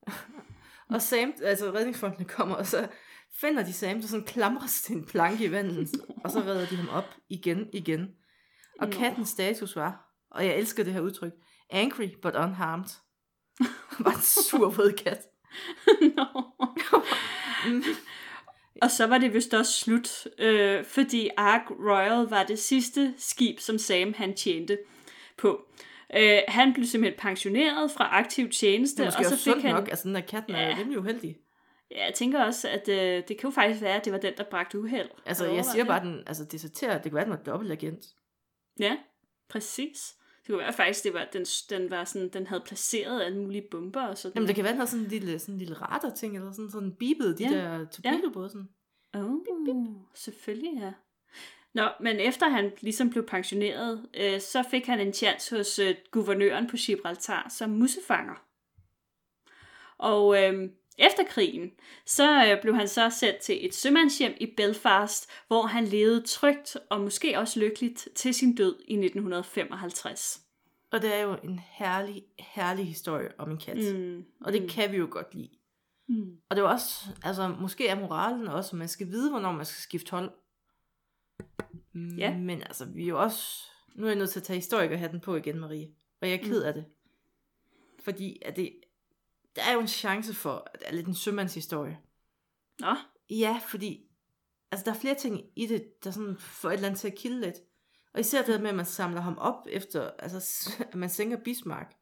Og 0.89 1.01
Sam, 1.01 1.33
altså 1.43 1.71
redningsfolkene 1.73 2.25
kommer, 2.25 2.55
og 2.55 2.67
så 2.67 2.87
finder 3.41 3.63
de 3.65 3.73
Sam, 3.73 4.01
der 4.01 4.07
sådan 4.07 4.25
klamres 4.25 4.81
til 4.81 4.95
en 4.95 5.05
planke 5.05 5.45
i 5.45 5.51
vandet, 5.51 5.89
og 6.23 6.31
så 6.31 6.39
redder 6.39 6.65
de 6.65 6.75
ham 6.75 6.89
op 6.89 7.15
igen, 7.29 7.67
igen. 7.73 8.07
Og 8.81 8.89
kattens 8.89 9.29
status 9.29 9.75
var, 9.75 10.13
og 10.31 10.45
jeg 10.45 10.57
elsker 10.57 10.83
det 10.83 10.93
her 10.93 11.01
udtryk, 11.01 11.31
angry 11.69 12.07
but 12.21 12.35
unharmed. 12.35 12.85
Var 13.99 14.11
en 14.11 14.21
sur 14.21 14.69
våd 14.69 14.91
kat. 15.03 15.19
Og 18.81 18.91
så 18.91 19.07
var 19.07 19.17
det 19.17 19.33
vist 19.33 19.53
også 19.53 19.73
slut, 19.73 20.27
øh, 20.39 20.85
fordi 20.85 21.29
Ark 21.37 21.61
Royal 21.71 22.27
var 22.29 22.43
det 22.43 22.59
sidste 22.59 23.13
skib, 23.17 23.59
som 23.59 23.77
Sam 23.77 24.13
han 24.13 24.35
tjente 24.35 24.77
på. 25.37 25.61
Øh, 26.17 26.39
han 26.47 26.73
blev 26.73 26.85
simpelthen 26.85 27.19
pensioneret 27.19 27.91
fra 27.91 28.09
aktiv 28.19 28.49
tjeneste, 28.49 28.97
Det 28.97 29.03
er 29.03 29.07
måske 29.07 29.19
og 29.19 29.25
så 29.25 29.31
også 29.33 29.53
fik 29.53 29.63
han... 29.63 29.75
nok, 29.75 29.87
altså 29.89 30.07
den 30.07 30.15
der 30.15 30.21
katten 30.21 30.55
er 30.55 30.61
Ja. 30.61 30.69
jo 30.69 30.75
rimelig 30.77 30.99
uheldig. 30.99 31.35
Ja, 31.91 32.05
jeg 32.05 32.13
tænker 32.13 32.43
også, 32.43 32.69
at 32.69 32.89
øh, 32.89 33.23
det 33.27 33.37
kan 33.37 33.43
jo 33.43 33.49
faktisk 33.49 33.81
være, 33.81 33.95
at 33.95 34.05
det 34.05 34.13
var 34.13 34.19
den, 34.19 34.33
der 34.37 34.43
bragte 34.43 34.79
uheld. 34.79 35.09
Altså, 35.25 35.45
jeg 35.45 35.65
siger 35.65 35.85
bare, 35.85 36.03
den, 36.05 36.23
altså, 36.27 36.45
deserterer, 36.45 36.93
det 36.93 37.03
kan 37.03 37.13
være, 37.13 37.23
den 37.23 37.31
var 37.31 37.37
dobbeltagent. 37.37 38.05
Ja, 38.79 38.97
præcis. 39.49 40.15
Det 40.37 40.53
kunne 40.53 40.57
være 40.63 40.73
faktisk, 40.73 41.03
det 41.03 41.13
var, 41.13 41.27
den, 41.33 41.45
den, 41.69 41.89
var 41.89 42.03
sådan, 42.03 42.29
den 42.29 42.47
havde 42.47 42.61
placeret 42.65 43.21
alle 43.23 43.41
mulige 43.41 43.67
bomber 43.71 44.01
og 44.01 44.17
sådan 44.17 44.35
Jamen, 44.35 44.47
det 44.47 44.55
kan 44.55 44.63
være, 44.63 44.71
den 44.71 44.79
har 44.79 44.85
sådan 44.85 45.05
en 45.05 45.09
lille, 45.09 45.39
sådan 45.39 45.55
en 45.55 45.59
lille 45.59 45.75
radar-ting, 45.75 46.35
eller 46.35 46.51
sådan, 46.51 46.71
sådan 46.71 46.95
bibet, 46.95 47.37
de 47.37 47.43
Ja. 47.43 47.49
der 47.49 47.85
torpedobåde, 47.85 48.49
sådan. 48.49 48.69
Oh, 49.13 49.37
selvfølgelig 50.13 50.71
ja. 50.79 50.93
Nå, 51.73 51.89
men 51.99 52.19
efter 52.19 52.49
han 52.49 52.71
ligesom 52.81 53.09
blev 53.09 53.25
pensioneret, 53.25 54.09
øh, 54.13 54.39
så 54.39 54.63
fik 54.71 54.85
han 54.85 54.99
en 54.99 55.13
chance 55.13 55.57
hos 55.57 55.79
øh, 55.79 55.95
guvernøren 56.11 56.69
på 56.69 56.75
Gibraltar 56.75 57.49
som 57.57 57.69
mussefanger. 57.69 58.43
Og 59.97 60.43
øh, 60.43 60.69
efter 60.97 61.23
krigen, 61.29 61.71
så 62.05 62.45
øh, 62.45 62.61
blev 62.61 62.75
han 62.75 62.87
så 62.87 63.09
sendt 63.09 63.39
til 63.39 63.65
et 63.65 63.75
sømandshjem 63.75 64.33
i 64.39 64.53
Belfast, 64.57 65.29
hvor 65.47 65.61
han 65.61 65.85
levede 65.85 66.21
trygt 66.21 66.77
og 66.89 67.01
måske 67.01 67.39
også 67.39 67.59
lykkeligt 67.59 68.07
til 68.15 68.33
sin 68.33 68.55
død 68.55 68.75
i 68.87 68.93
1955. 68.93 70.41
Og 70.91 71.01
det 71.01 71.15
er 71.15 71.21
jo 71.21 71.37
en 71.43 71.59
herlig, 71.59 72.23
herlig 72.39 72.87
historie 72.87 73.29
om 73.37 73.51
en 73.51 73.57
kat. 73.57 73.77
Mm. 73.77 73.99
Mm. 73.99 74.25
Og 74.41 74.53
det 74.53 74.69
kan 74.69 74.91
vi 74.91 74.97
jo 74.97 75.07
godt 75.11 75.35
lide. 75.35 75.49
Mm. 76.07 76.37
Og 76.49 76.55
det 76.55 76.61
er 76.61 76.67
også, 76.67 77.05
altså 77.23 77.47
måske 77.47 77.87
er 77.87 77.99
moralen 77.99 78.47
også, 78.47 78.69
at 78.75 78.77
man 78.77 78.87
skal 78.87 79.07
vide, 79.07 79.29
hvornår 79.29 79.51
man 79.51 79.65
skal 79.65 79.81
skifte 79.81 80.11
hold. 80.11 80.31
Ja. 82.17 82.37
Men 82.37 82.61
altså, 82.61 82.85
vi 82.85 83.03
er 83.03 83.07
jo 83.07 83.21
også, 83.21 83.63
nu 83.95 84.03
er 84.03 84.09
jeg 84.09 84.17
nødt 84.17 84.29
til 84.29 84.39
at 84.39 84.43
tage 84.43 84.57
historikerhatten 84.57 85.19
på 85.19 85.35
igen, 85.35 85.59
Marie. 85.59 85.87
Og 86.21 86.29
jeg 86.29 86.37
er 86.37 86.43
ked 86.43 86.63
af 86.63 86.73
det. 86.73 86.85
Fordi 88.03 88.41
at 88.45 88.55
det, 88.55 88.73
der 89.57 89.63
er 89.63 89.73
jo 89.73 89.79
en 89.79 89.87
chance 89.87 90.33
for, 90.33 90.67
at 90.73 90.79
det 90.79 90.87
er 90.87 90.91
lidt 90.93 91.07
en 91.07 91.15
sømandshistorie. 91.15 91.99
Nå, 92.79 92.95
Ja, 93.29 93.59
fordi 93.69 94.09
altså, 94.71 94.85
der 94.85 94.91
er 94.95 94.99
flere 94.99 95.15
ting 95.15 95.41
i 95.55 95.65
det, 95.65 96.03
der 96.03 96.11
sådan 96.11 96.37
får 96.39 96.69
et 96.69 96.73
eller 96.73 96.87
andet 96.87 96.99
til 97.01 97.07
at 97.07 97.15
kilde 97.15 97.41
lidt. 97.41 97.55
Og 98.13 98.19
især 98.19 98.43
det 98.43 98.61
med, 98.61 98.69
at 98.69 98.75
man 98.75 98.85
samler 98.85 99.21
ham 99.21 99.37
op 99.37 99.67
efter, 99.69 100.09
altså 100.19 100.69
at 100.79 100.95
man 100.95 101.09
sænker 101.09 101.37
Bismarck. 101.37 101.93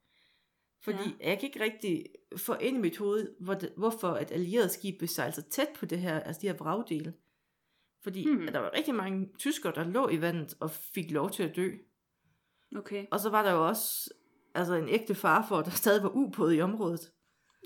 Fordi 0.83 1.15
Ja. 1.19 1.29
jeg 1.29 1.39
kan 1.39 1.47
ikke 1.49 1.63
rigtig 1.63 2.05
få 2.37 2.53
ind 2.53 2.77
i 2.77 2.79
mit 2.79 2.97
hoved, 2.97 3.35
hvor 3.39 3.53
det, 3.53 3.73
hvorfor 3.77 4.09
et 4.17 4.31
allieret 4.31 4.71
skib 4.71 5.01
sejle 5.07 5.33
så 5.33 5.41
tæt 5.41 5.67
på 5.75 5.85
det 5.85 5.99
her, 5.99 6.19
altså 6.19 6.41
de 6.41 6.47
her 6.47 6.53
vragdele. 6.57 7.13
Fordi 8.03 8.27
Hmm. 8.27 8.47
der 8.47 8.59
var 8.59 8.71
rigtig 8.77 8.95
mange 8.95 9.29
tyskere, 9.39 9.73
der 9.75 9.83
lå 9.83 10.09
i 10.09 10.21
vandet 10.21 10.53
og 10.59 10.71
fik 10.71 11.11
lov 11.11 11.31
til 11.31 11.43
at 11.43 11.55
dø. 11.55 11.71
okay. 12.77 13.05
Og 13.11 13.19
så 13.19 13.29
var 13.29 13.43
der 13.43 13.51
jo 13.51 13.67
også 13.67 14.09
altså 14.55 14.73
en 14.73 14.89
ægte 14.89 15.15
far 15.15 15.45
for, 15.47 15.61
der 15.61 15.71
stadig 15.71 16.03
var 16.03 16.09
ubåde 16.15 16.55
i 16.55 16.61
området. 16.61 17.11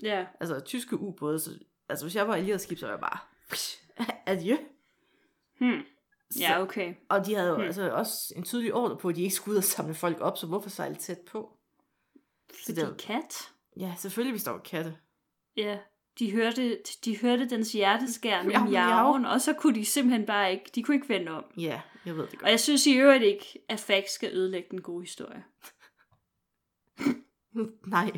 Ja, 0.02 0.26
Altså 0.40 0.60
tyske 0.60 0.96
ubåde. 1.00 1.38
Så, 1.40 1.50
altså 1.88 2.04
hvis 2.04 2.16
jeg 2.16 2.28
var 2.28 2.34
allieret 2.34 2.60
skib, 2.60 2.78
så 2.78 2.86
var 2.86 2.92
jeg 2.92 3.00
bare, 3.00 3.18
adieu. 4.36 4.56
hmm. 5.58 5.82
Så- 6.30 6.40
ja 6.40 6.62
okay. 6.62 6.94
Og 7.08 7.26
de 7.26 7.34
havde 7.34 7.48
jo 7.48 7.54
Hmm. 7.54 7.64
altså 7.64 7.90
også 7.92 8.32
en 8.36 8.42
tydelig 8.44 8.74
ordre 8.74 8.96
på, 8.98 9.08
at 9.08 9.16
de 9.16 9.22
ikke 9.22 9.34
skulle 9.34 9.52
ud 9.52 9.58
og 9.58 9.64
samle 9.64 9.94
folk 9.94 10.20
op, 10.20 10.38
så 10.38 10.46
hvorfor 10.46 10.70
sejle 10.70 10.94
tæt 10.94 11.18
på? 11.32 11.56
Fordi 12.64 12.80
det- 12.80 12.96
kat? 12.98 13.34
Ja, 13.76 13.94
selvfølgelig 13.98 14.32
hvis 14.32 14.44
der 14.44 14.50
var 14.50 14.58
katte. 14.58 14.96
Ja, 15.56 15.78
de 16.18 16.32
hørte, 16.32 16.78
de 17.04 17.18
hørte 17.18 17.48
dens 17.50 17.72
hjerteskærende 17.72 18.48
Miau, 18.48 18.62
med 18.62 18.70
miau. 18.70 18.86
miauen, 18.88 19.24
og 19.24 19.40
så 19.40 19.52
kunne 19.52 19.74
de 19.74 19.84
simpelthen 19.84 20.26
bare 20.26 20.52
ikke, 20.52 20.70
de 20.74 20.82
kunne 20.82 20.94
ikke 20.94 21.08
vende 21.08 21.32
om. 21.32 21.44
Ja, 21.58 21.80
jeg 22.06 22.16
ved 22.16 22.22
det 22.22 22.32
Og 22.34 22.38
godt. 22.38 22.50
jeg 22.50 22.60
synes 22.60 22.86
i 22.86 22.96
øvrigt 22.96 23.24
ikke, 23.24 23.64
at 23.68 23.80
facts 23.80 24.12
skal 24.14 24.30
ødelægge 24.34 24.68
den 24.70 24.82
gode 24.82 25.02
historie. 25.02 25.44
Nej, 27.86 28.10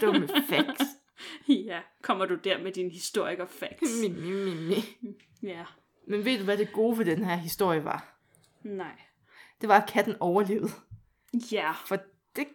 dumme 0.00 0.28
facts. 0.48 0.84
ja, 1.68 1.80
kommer 2.02 2.26
du 2.26 2.34
der 2.44 2.62
med 2.62 2.72
din 2.72 2.90
historiker 2.90 3.46
facts? 3.46 4.00
mi, 4.02 4.08
mi, 4.08 4.54
mi, 4.54 4.54
mi. 4.54 5.14
Ja, 5.42 5.64
Men 6.06 6.24
ved 6.24 6.38
du, 6.38 6.44
hvad 6.44 6.58
det 6.58 6.72
gode 6.72 6.98
ved 6.98 7.04
den 7.04 7.24
her 7.24 7.36
historie 7.36 7.84
var? 7.84 8.20
nej. 8.62 8.96
Det 9.60 9.68
var, 9.68 9.80
at 9.80 9.88
katten 9.90 10.16
overlevede. 10.20 10.70
Ja. 11.52 11.72
For 11.86 11.98
det 12.36 12.46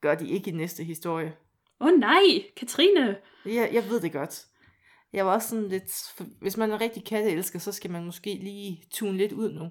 gør 0.00 0.14
de 0.14 0.28
ikke 0.28 0.50
i 0.50 0.54
næste 0.54 0.84
historie. 0.84 1.36
Åh 1.80 1.86
oh, 1.86 1.98
nej, 1.98 2.22
Katrine! 2.56 3.16
Jeg, 3.44 3.70
jeg 3.72 3.88
ved 3.88 4.00
det 4.00 4.12
godt. 4.12 4.46
Jeg 5.12 5.26
var 5.26 5.32
også 5.34 5.48
sådan 5.48 5.68
lidt... 5.68 5.92
For 6.16 6.24
hvis 6.40 6.56
man 6.56 6.70
er 6.70 6.80
rigtig 6.80 7.04
katteelsker, 7.04 7.58
så 7.58 7.72
skal 7.72 7.90
man 7.90 8.04
måske 8.04 8.34
lige 8.34 8.84
tune 8.90 9.16
lidt 9.16 9.32
ud 9.32 9.52
nu. 9.52 9.68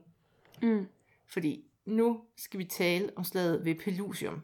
Mm. 0.61 0.87
Fordi 1.27 1.63
nu 1.85 2.21
skal 2.37 2.59
vi 2.59 2.65
tale 2.65 3.09
om 3.15 3.23
slaget 3.23 3.65
ved 3.65 3.75
Pelusium. 3.75 4.41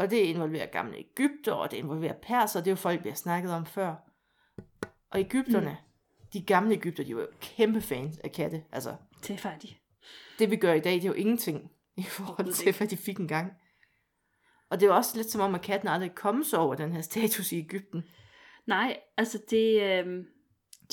Og 0.00 0.10
det 0.10 0.16
involverer 0.16 0.66
gamle 0.66 0.96
Ægypter, 0.98 1.52
og 1.52 1.70
det 1.70 1.76
involverer 1.76 2.12
perser, 2.22 2.60
det 2.60 2.66
er 2.66 2.70
jo 2.72 2.76
folk, 2.76 3.04
vi 3.04 3.08
har 3.08 3.16
snakket 3.16 3.52
om 3.52 3.66
før. 3.66 3.94
Og 5.10 5.20
Ægypterne, 5.20 5.70
mm. 5.70 6.28
de 6.32 6.42
gamle 6.42 6.74
Ægypter, 6.74 7.04
de 7.04 7.16
var 7.16 7.20
jo 7.22 7.28
kæmpe 7.40 7.80
fans 7.80 8.18
af 8.18 8.32
katte. 8.32 8.64
Altså, 8.72 8.96
Det 9.22 9.30
er 9.30 9.36
færdigt. 9.38 9.76
det 10.38 10.50
vi 10.50 10.56
gør 10.56 10.72
i 10.72 10.80
dag, 10.80 10.92
det 10.94 11.02
er 11.04 11.08
jo 11.08 11.12
ingenting 11.12 11.70
i 11.96 12.02
forhold 12.02 12.52
til, 12.52 12.74
hvad 12.76 12.86
de 12.88 12.96
fik 12.96 13.16
engang. 13.18 13.52
Og 14.70 14.80
det 14.80 14.86
er 14.86 14.90
jo 14.90 14.96
også 14.96 15.16
lidt 15.16 15.30
som 15.30 15.40
om, 15.40 15.54
at 15.54 15.62
katten 15.62 15.88
aldrig 15.88 16.14
kom 16.14 16.44
så 16.44 16.56
over 16.56 16.74
den 16.74 16.92
her 16.92 17.00
status 17.00 17.52
i 17.52 17.58
Ægypten. 17.58 18.02
Nej, 18.66 19.00
altså 19.16 19.42
det... 19.50 19.82
Øh, 19.82 20.24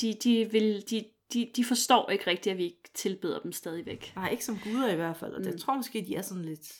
de, 0.00 0.14
de, 0.24 0.48
vil, 0.52 0.84
de, 0.90 1.04
de, 1.32 1.52
de 1.56 1.64
forstår 1.64 2.10
ikke 2.10 2.26
rigtigt, 2.26 2.52
at 2.52 2.58
vi 2.58 2.64
ikke 2.64 2.90
tilbeder 2.94 3.38
dem 3.40 3.52
stadigvæk. 3.52 4.12
Nej, 4.16 4.28
ikke 4.28 4.44
som 4.44 4.58
guder 4.64 4.92
i 4.92 4.96
hvert 4.96 5.16
fald. 5.16 5.32
Og 5.32 5.38
det, 5.38 5.46
Mm. 5.46 5.52
jeg 5.52 5.60
tror 5.60 5.76
måske, 5.76 6.04
de 6.08 6.14
er 6.16 6.22
sådan 6.22 6.44
lidt, 6.44 6.72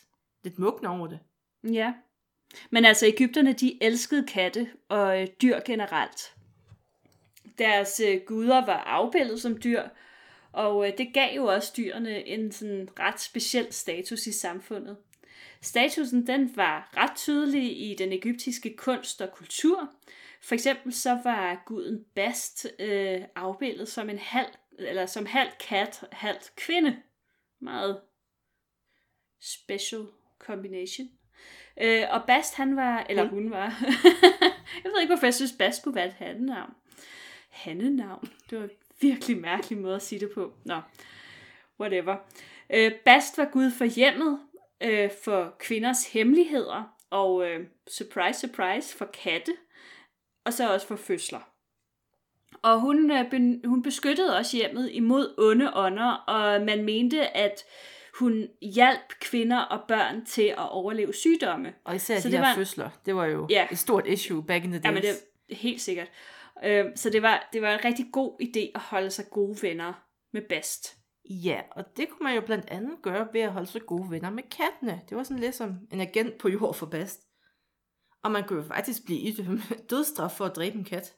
lidt 0.44 0.58
mugne 0.58 0.88
over 0.88 1.06
det. 1.06 1.18
Ja. 1.72 1.94
Men 2.70 2.84
altså, 2.84 3.06
Ægypterne, 3.06 3.52
de 3.52 3.82
elskede 3.82 4.26
katte 4.26 4.70
og 4.88 5.22
øh, 5.22 5.28
dyr 5.42 5.60
generelt. 5.66 6.34
Deres 7.58 8.00
øh, 8.00 8.20
guder 8.26 8.66
var 8.66 8.78
afbildet 8.78 9.40
som 9.40 9.62
dyr, 9.62 9.82
og 10.52 10.86
øh, 10.86 10.98
det 10.98 11.14
gav 11.14 11.36
jo 11.36 11.44
også 11.44 11.72
dyrene 11.76 12.26
en 12.26 12.52
sådan 12.52 12.88
ret 13.00 13.20
speciel 13.20 13.72
status 13.72 14.26
i 14.26 14.32
samfundet. 14.32 14.96
Statusen 15.60 16.26
den 16.26 16.56
var 16.56 16.90
ret 16.96 17.16
tydelig 17.16 17.90
i 17.90 17.94
den 17.98 18.12
egyptiske 18.12 18.76
kunst 18.76 19.20
og 19.20 19.32
kultur. 19.32 19.90
For 20.42 20.54
eksempel 20.54 20.92
så 20.92 21.18
var 21.24 21.62
guden 21.66 22.04
Bast 22.14 22.66
øh, 22.78 23.22
afbildet 23.34 23.88
som 23.88 24.10
en 24.10 24.18
halv 24.18 24.48
eller 24.78 25.06
som 25.06 25.26
halv 25.26 25.50
kat, 25.60 26.04
halv 26.12 26.40
kvinde. 26.56 26.96
Meget 27.60 28.00
special 29.40 30.06
combination. 30.38 31.17
Øh, 31.80 32.04
og 32.10 32.22
Bast, 32.26 32.54
han 32.54 32.76
var, 32.76 33.06
eller 33.08 33.28
Hun. 33.28 33.42
hun 33.42 33.50
var, 33.50 33.64
jeg 34.84 34.90
ved 34.92 35.00
ikke, 35.00 35.10
hvorfor 35.10 35.26
jeg 35.26 35.34
synes, 35.34 35.52
Bast 35.58 35.80
skulle 35.80 35.94
være 35.94 36.06
et 36.06 36.12
hannenavn. 36.12 36.74
Hannenavn? 37.50 38.28
Det 38.50 38.58
var 38.58 38.64
en 38.64 38.70
virkelig 39.00 39.38
mærkelig 39.38 39.78
måde 39.78 39.96
at 39.96 40.02
sige 40.02 40.20
det 40.20 40.30
på. 40.34 40.52
Nå, 40.64 40.80
whatever. 41.80 42.16
Øh, 42.70 42.92
Bast 43.04 43.38
var 43.38 43.44
gud 43.52 43.70
for 43.70 43.84
hjemmet, 43.84 44.40
øh, 44.80 45.10
for 45.24 45.56
kvinders 45.58 46.12
hemmeligheder, 46.12 46.94
og 47.10 47.48
øh, 47.48 47.66
surprise, 47.90 48.40
surprise, 48.40 48.96
for 48.96 49.04
katte, 49.04 49.52
og 50.44 50.52
så 50.52 50.72
også 50.72 50.86
for 50.86 50.96
fødsler. 50.96 51.40
Og 52.62 52.80
hun, 52.80 53.10
øh, 53.10 53.30
ben, 53.30 53.62
hun 53.64 53.82
beskyttede 53.82 54.36
også 54.36 54.56
hjemmet 54.56 54.90
imod 54.92 55.34
onde 55.38 55.74
ånder, 55.74 56.10
og 56.12 56.62
man 56.62 56.84
mente, 56.84 57.36
at 57.36 57.64
hun 58.18 58.48
hjalp 58.62 59.08
kvinder 59.20 59.58
og 59.58 59.80
børn 59.88 60.24
til 60.24 60.42
at 60.42 60.70
overleve 60.70 61.14
sygdomme. 61.14 61.74
Og 61.84 61.96
især 61.96 62.20
Så 62.20 62.28
de 62.28 62.32
det 62.32 62.40
her 62.40 62.46
var- 62.48 62.54
fødsler, 62.54 62.90
det 63.06 63.14
var 63.16 63.24
jo 63.26 63.46
Ja. 63.50 63.66
et 63.72 63.78
stort 63.78 64.06
issue 64.06 64.42
back 64.46 64.64
in 64.64 64.70
the 64.70 64.78
days. 64.80 64.84
Jamen, 64.84 65.02
det 65.02 65.10
er 65.10 65.54
helt 65.54 65.80
sikkert. 65.80 66.08
Øh, 66.64 66.84
så 66.96 67.10
det 67.10 67.22
var, 67.22 67.48
det 67.52 67.62
var 67.62 67.72
en 67.74 67.84
rigtig 67.84 68.06
god 68.12 68.40
idé 68.42 68.70
at 68.74 68.80
holde 68.80 69.10
sig 69.10 69.24
gode 69.30 69.58
venner 69.62 69.92
med 70.32 70.42
Bast. 70.48 70.96
Ja, 71.30 71.60
og 71.70 71.96
det 71.96 72.08
kunne 72.10 72.24
man 72.24 72.34
jo 72.34 72.40
blandt 72.40 72.70
andet 72.70 72.92
gøre 73.02 73.28
ved 73.32 73.40
at 73.40 73.52
holde 73.52 73.66
sig 73.66 73.82
gode 73.86 74.10
venner 74.10 74.30
med 74.30 74.42
kattene. 74.42 75.00
Det 75.08 75.16
var 75.16 75.22
sådan 75.22 75.38
lidt 75.40 75.54
som 75.54 75.74
en 75.92 76.00
agent 76.00 76.38
på 76.38 76.48
jord 76.48 76.74
for 76.74 76.86
bast. 76.86 77.20
Og 78.22 78.30
man 78.30 78.44
kunne 78.44 78.62
jo 78.62 78.68
faktisk 78.68 79.04
blive 79.04 79.20
idømt 79.20 79.72
dødsstraf 79.90 80.30
for 80.30 80.44
at 80.44 80.56
dræbe 80.56 80.76
en 80.78 80.84
kat. 80.84 81.14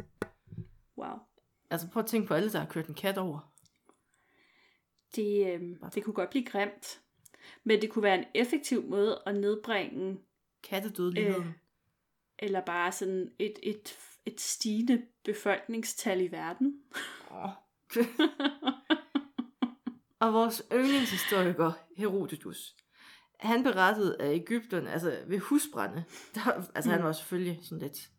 Wow. 0.99 1.19
Altså 1.71 1.89
prøv 1.93 2.01
at 2.03 2.07
tænke 2.07 2.29
på 2.29 2.35
alle, 2.35 2.53
der 2.53 2.59
har 2.59 2.67
kørt 2.67 2.87
en 2.87 2.95
kat 2.95 3.19
over. 3.19 3.50
Det, 5.17 5.55
øh, 5.55 5.77
det 5.95 6.05
kunne 6.05 6.15
godt 6.15 6.31
blive 6.31 6.45
grimt. 6.45 7.01
Men 7.65 7.83
det 7.83 7.91
kunne 7.91 8.03
være 8.03 8.19
en 8.19 8.25
effektiv 8.35 8.83
måde 8.83 9.23
at 9.27 9.35
nedbringe, 9.35 10.19
Kattedødeligheden. 10.63 11.43
Øh. 11.43 11.53
eller 12.39 12.61
bare 12.61 12.93
sådan 12.93 13.33
et, 13.39 13.59
et, 13.63 13.99
et 14.27 14.41
stigende 14.41 15.03
befolkningstal 15.25 16.21
i 16.21 16.33
verden. 16.33 16.81
Oh. 17.31 17.51
og 20.21 20.33
vores 20.33 20.63
yndlingshistoriker, 20.73 21.73
Herodotus, 21.97 22.77
han 23.41 23.63
berettede 23.63 24.17
af 24.21 24.35
Ægypterne, 24.35 24.91
altså 24.91 25.19
ved 25.27 25.39
husbrænde, 25.39 26.05
der, 26.35 26.41
altså 26.75 26.91
mm. 26.91 26.95
han 26.95 27.05
var 27.05 27.13
selvfølgelig 27.13 27.59
sådan 27.63 27.83
lidt 27.83 28.11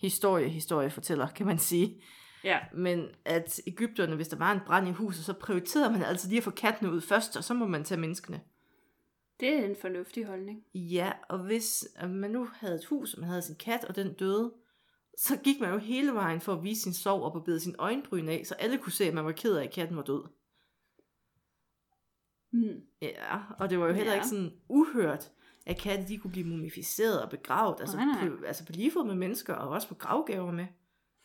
historie, 0.00 0.48
historiefortæller, 0.48 1.28
kan 1.28 1.46
man 1.46 1.58
sige. 1.58 2.02
Ja, 2.44 2.58
Men 2.74 3.08
at 3.24 3.60
Ægypterne, 3.66 4.16
hvis 4.16 4.28
der 4.28 4.36
var 4.36 4.52
en 4.52 4.60
brand 4.66 4.88
i 4.88 4.92
huset, 4.92 5.24
så 5.24 5.32
prioriterede 5.32 5.92
man 5.92 6.02
altså 6.02 6.28
lige 6.28 6.38
at 6.38 6.44
få 6.44 6.50
kattene 6.50 6.90
ud 6.92 7.00
først, 7.00 7.36
og 7.36 7.44
så 7.44 7.54
må 7.54 7.66
man 7.66 7.84
tage 7.84 8.00
menneskene. 8.00 8.40
det 9.40 9.48
er 9.54 9.64
en 9.64 9.76
fornuftig 9.76 10.24
holdning. 10.26 10.64
Ja, 10.74 11.12
og 11.28 11.38
hvis 11.38 11.84
man 12.08 12.30
nu 12.30 12.48
havde 12.52 12.74
et 12.74 12.84
hus, 12.84 13.14
og 13.14 13.20
man 13.20 13.28
havde 13.28 13.42
sin 13.42 13.56
kat, 13.56 13.84
og 13.84 13.96
den 13.96 14.12
døde, 14.14 14.52
så 15.18 15.36
gik 15.44 15.60
man 15.60 15.70
jo 15.72 15.78
hele 15.78 16.12
vejen 16.14 16.40
for 16.40 16.52
at 16.52 16.62
vise 16.62 16.82
sin 16.82 16.92
sorg 16.94 17.22
og 17.22 17.32
barbede 17.32 17.60
sin 17.60 17.74
øjenbryn 17.78 18.28
af, 18.28 18.42
så 18.46 18.54
alle 18.54 18.78
kunne 18.78 18.92
se, 18.92 19.04
at 19.04 19.14
man 19.14 19.24
var 19.24 19.32
ked 19.32 19.56
af, 19.56 19.64
at 19.64 19.72
katten 19.72 19.96
var 19.96 20.02
død. 20.02 20.22
Hmm. 22.50 22.80
Ja, 23.02 23.40
og 23.58 23.70
det 23.70 23.78
var 23.78 23.86
jo 23.86 23.92
heller 23.92 24.12
Ja. 24.12 24.16
ikke 24.18 24.28
sådan 24.28 24.52
uhørt, 24.68 25.30
at 25.66 25.78
katte 25.78 26.08
de 26.08 26.18
kunne 26.18 26.30
blive 26.30 26.46
mumificeret 26.46 27.22
og 27.22 27.30
begravet, 27.30 27.80
altså, 27.80 27.96
Nej, 27.96 28.04
nej. 28.06 28.28
På, 28.28 28.44
altså 28.44 28.66
på 28.66 28.72
lige 28.72 28.90
fod 28.90 29.06
med 29.06 29.14
mennesker, 29.14 29.54
og 29.54 29.68
også 29.68 29.88
på 29.88 29.94
gravgaver 29.94 30.52
med. 30.52 30.66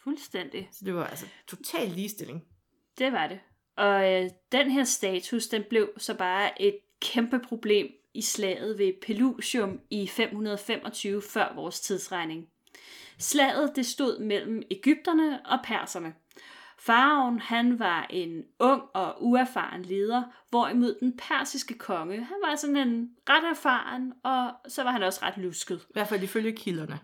Fuldstændig. 0.09 0.69
Så 0.71 0.85
det 0.85 0.95
var 0.95 1.07
altså 1.07 1.25
total 1.47 1.89
ligestilling. 1.89 2.43
Det 2.97 3.11
var 3.11 3.27
det. 3.27 3.39
Og 3.75 4.13
øh, 4.13 4.29
den 4.51 4.71
her 4.71 4.83
status, 4.83 5.47
den 5.47 5.63
blev 5.69 5.89
så 5.97 6.13
bare 6.13 6.61
et 6.61 6.77
kæmpe 7.01 7.39
problem 7.39 7.87
i 8.13 8.21
slaget 8.21 8.77
ved 8.77 8.93
Pelusium 9.01 9.79
i 9.89 10.07
525 10.07 11.21
før 11.21 11.55
vores 11.55 11.79
tidsregning. 11.79 12.47
Slaget 13.17 13.71
det 13.75 13.85
stod 13.85 14.19
mellem 14.19 14.63
Ægypterne 14.71 15.45
og 15.45 15.59
perserne. 15.63 16.13
Faraon 16.79 17.39
han 17.39 17.79
var 17.79 18.07
en 18.09 18.43
ung 18.59 18.83
og 18.93 19.23
uerfaren 19.23 19.81
leder, 19.81 20.23
hvorimod 20.49 20.95
den 20.99 21.17
persiske 21.17 21.73
konge 21.73 22.17
han 22.17 22.37
var 22.47 22.55
sådan 22.55 22.77
en 22.77 23.09
ret 23.29 23.49
erfaren, 23.49 24.13
og 24.23 24.51
så 24.67 24.83
var 24.83 24.91
han 24.91 25.03
også 25.03 25.19
ret 25.23 25.37
lusket. 25.37 25.85
I 25.89 25.93
hvert 25.93 26.07
fald 26.07 26.23
ifølge 26.23 26.51
kilderne. 26.51 26.99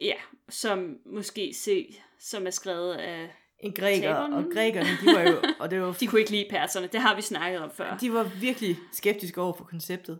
Ja, 0.00 0.14
som 0.48 0.98
måske 1.06 1.54
se, 1.54 1.94
som 2.18 2.46
er 2.46 2.50
skrevet 2.50 2.94
af... 2.94 3.30
En 3.58 3.72
græker, 3.72 4.14
Taberne. 4.14 4.36
og 4.36 4.44
grækerne, 4.52 4.88
de 4.88 5.06
var 5.16 5.30
jo, 5.30 5.42
og 5.60 5.70
det 5.70 5.80
var 5.80 5.92
De 5.92 6.06
kunne 6.06 6.20
ikke 6.20 6.30
lide 6.30 6.46
perserne, 6.50 6.86
det 6.86 7.00
har 7.00 7.16
vi 7.16 7.22
snakket 7.22 7.60
om 7.60 7.70
før. 7.70 7.96
De 7.96 8.12
var 8.12 8.22
virkelig 8.40 8.76
skeptiske 8.92 9.40
over 9.40 9.52
for 9.52 9.64
konceptet. 9.64 10.18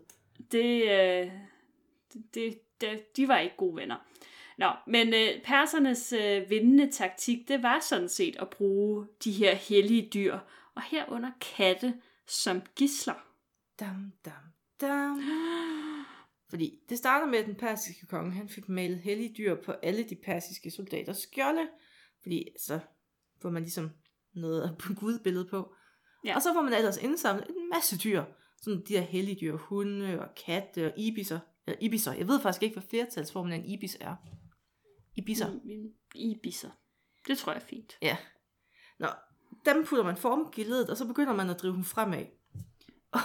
det, 0.51 0.83
øh, 0.83 1.31
det, 2.33 2.59
det, 2.81 3.15
de 3.17 3.27
var 3.27 3.39
ikke 3.39 3.55
gode 3.57 3.75
venner. 3.75 3.95
Nå, 4.57 4.71
men 4.87 5.13
øh, 5.13 5.41
persernes 5.43 6.13
øh, 6.13 6.49
vindende 6.49 6.91
taktik, 6.91 7.47
det 7.47 7.63
var 7.63 7.79
sådan 7.79 8.09
set 8.09 8.35
at 8.39 8.49
bruge 8.49 9.07
de 9.23 9.31
her 9.31 9.55
hellige 9.55 10.09
dyr, 10.13 10.39
og 10.75 10.81
herunder 10.81 11.31
katte 11.57 11.93
som 12.27 12.61
gisler. 12.75 13.13
Dam, 13.79 14.13
dam, 14.25 14.33
dam. 14.81 15.21
Fordi 16.55 16.79
det 16.89 16.97
starter 16.97 17.27
med, 17.27 17.39
at 17.39 17.45
den 17.45 17.55
persiske 17.55 18.05
konge, 18.05 18.31
han 18.31 18.49
fik 18.49 18.69
malet 18.69 18.99
hellige 18.99 19.33
dyr 19.37 19.55
på 19.65 19.71
alle 19.71 20.03
de 20.03 20.15
persiske 20.15 20.71
soldaters 20.71 21.17
skjolde. 21.17 21.69
Fordi 22.21 22.47
så 22.59 22.79
får 23.41 23.49
man 23.49 23.61
ligesom 23.63 23.89
noget 24.33 24.75
på 24.79 24.93
gudbillede 24.93 25.45
på. 25.45 25.73
Ja. 26.25 26.35
Og 26.35 26.41
så 26.41 26.53
får 26.53 26.61
man 26.61 26.73
ellers 26.73 26.97
indsamlet 26.97 27.47
en 27.49 27.69
masse 27.69 27.97
dyr. 27.97 28.23
Sådan 28.61 28.83
de 28.87 28.93
her 28.93 29.01
hellige 29.01 29.37
dyr, 29.41 29.57
hunde 29.57 30.21
og 30.21 30.27
katte 30.45 30.85
og 30.85 30.93
ibiser. 30.97 31.39
Eller 31.67 31.77
ibiser. 31.81 32.13
Jeg 32.13 32.27
ved 32.27 32.39
faktisk 32.39 32.63
ikke, 32.63 32.73
hvad 32.73 32.89
flertalsformen 32.89 33.53
af 33.53 33.57
en 33.57 33.65
ibis 33.65 33.97
er. 34.01 34.15
Ibiser. 35.15 35.51
Mm. 35.51 35.93
Ibiser. 36.15 36.69
Det 37.27 37.37
tror 37.37 37.51
jeg 37.51 37.61
er 37.61 37.65
fint. 37.65 37.97
Ja. 38.01 38.17
Nå, 38.99 39.07
dem 39.65 39.85
putter 39.85 40.03
man 40.03 40.17
form 40.17 40.53
i 40.57 40.63
ledet, 40.63 40.89
og 40.89 40.97
så 40.97 41.07
begynder 41.07 41.33
man 41.33 41.49
at 41.49 41.61
drive 41.61 41.73
dem 41.73 41.83
fremad. 41.83 42.25
Og, 43.11 43.19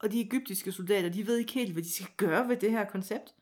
og 0.00 0.12
de 0.12 0.20
egyptiske 0.20 0.72
soldater, 0.72 1.08
de 1.08 1.26
ved 1.26 1.36
ikke 1.36 1.52
helt, 1.52 1.72
hvad 1.72 1.82
de 1.82 1.94
skal 1.94 2.08
gøre 2.16 2.48
ved 2.48 2.56
det 2.56 2.70
her 2.70 2.84
koncept. 2.84 3.34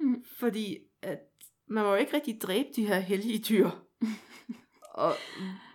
Mm. 0.00 0.24
Fordi 0.38 0.78
at 1.02 1.18
man 1.68 1.84
må 1.84 1.90
jo 1.90 1.96
ikke 1.96 2.14
rigtig 2.14 2.40
dræbe 2.42 2.68
de 2.76 2.86
her 2.86 2.98
hellige 2.98 3.38
dyr. 3.38 3.70
og 5.04 5.14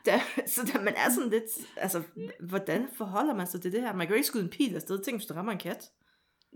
der, 0.05 0.19
så 0.47 0.71
der, 0.73 0.81
man 0.81 0.93
er 0.97 1.09
sådan 1.09 1.29
lidt, 1.29 1.43
altså, 1.77 2.01
hvordan 2.49 2.88
forholder 2.97 3.33
man 3.36 3.47
sig 3.47 3.62
til 3.62 3.71
det 3.71 3.81
her? 3.81 3.93
Man 3.93 4.07
kan 4.07 4.13
jo 4.13 4.15
ikke 4.15 4.27
skyde 4.27 4.43
en 4.43 4.49
pil 4.49 4.75
afsted. 4.75 5.03
Tænk, 5.03 5.17
hvis 5.17 5.25
du 5.25 5.33
rammer 5.33 5.51
en 5.51 5.57
kat. 5.57 5.91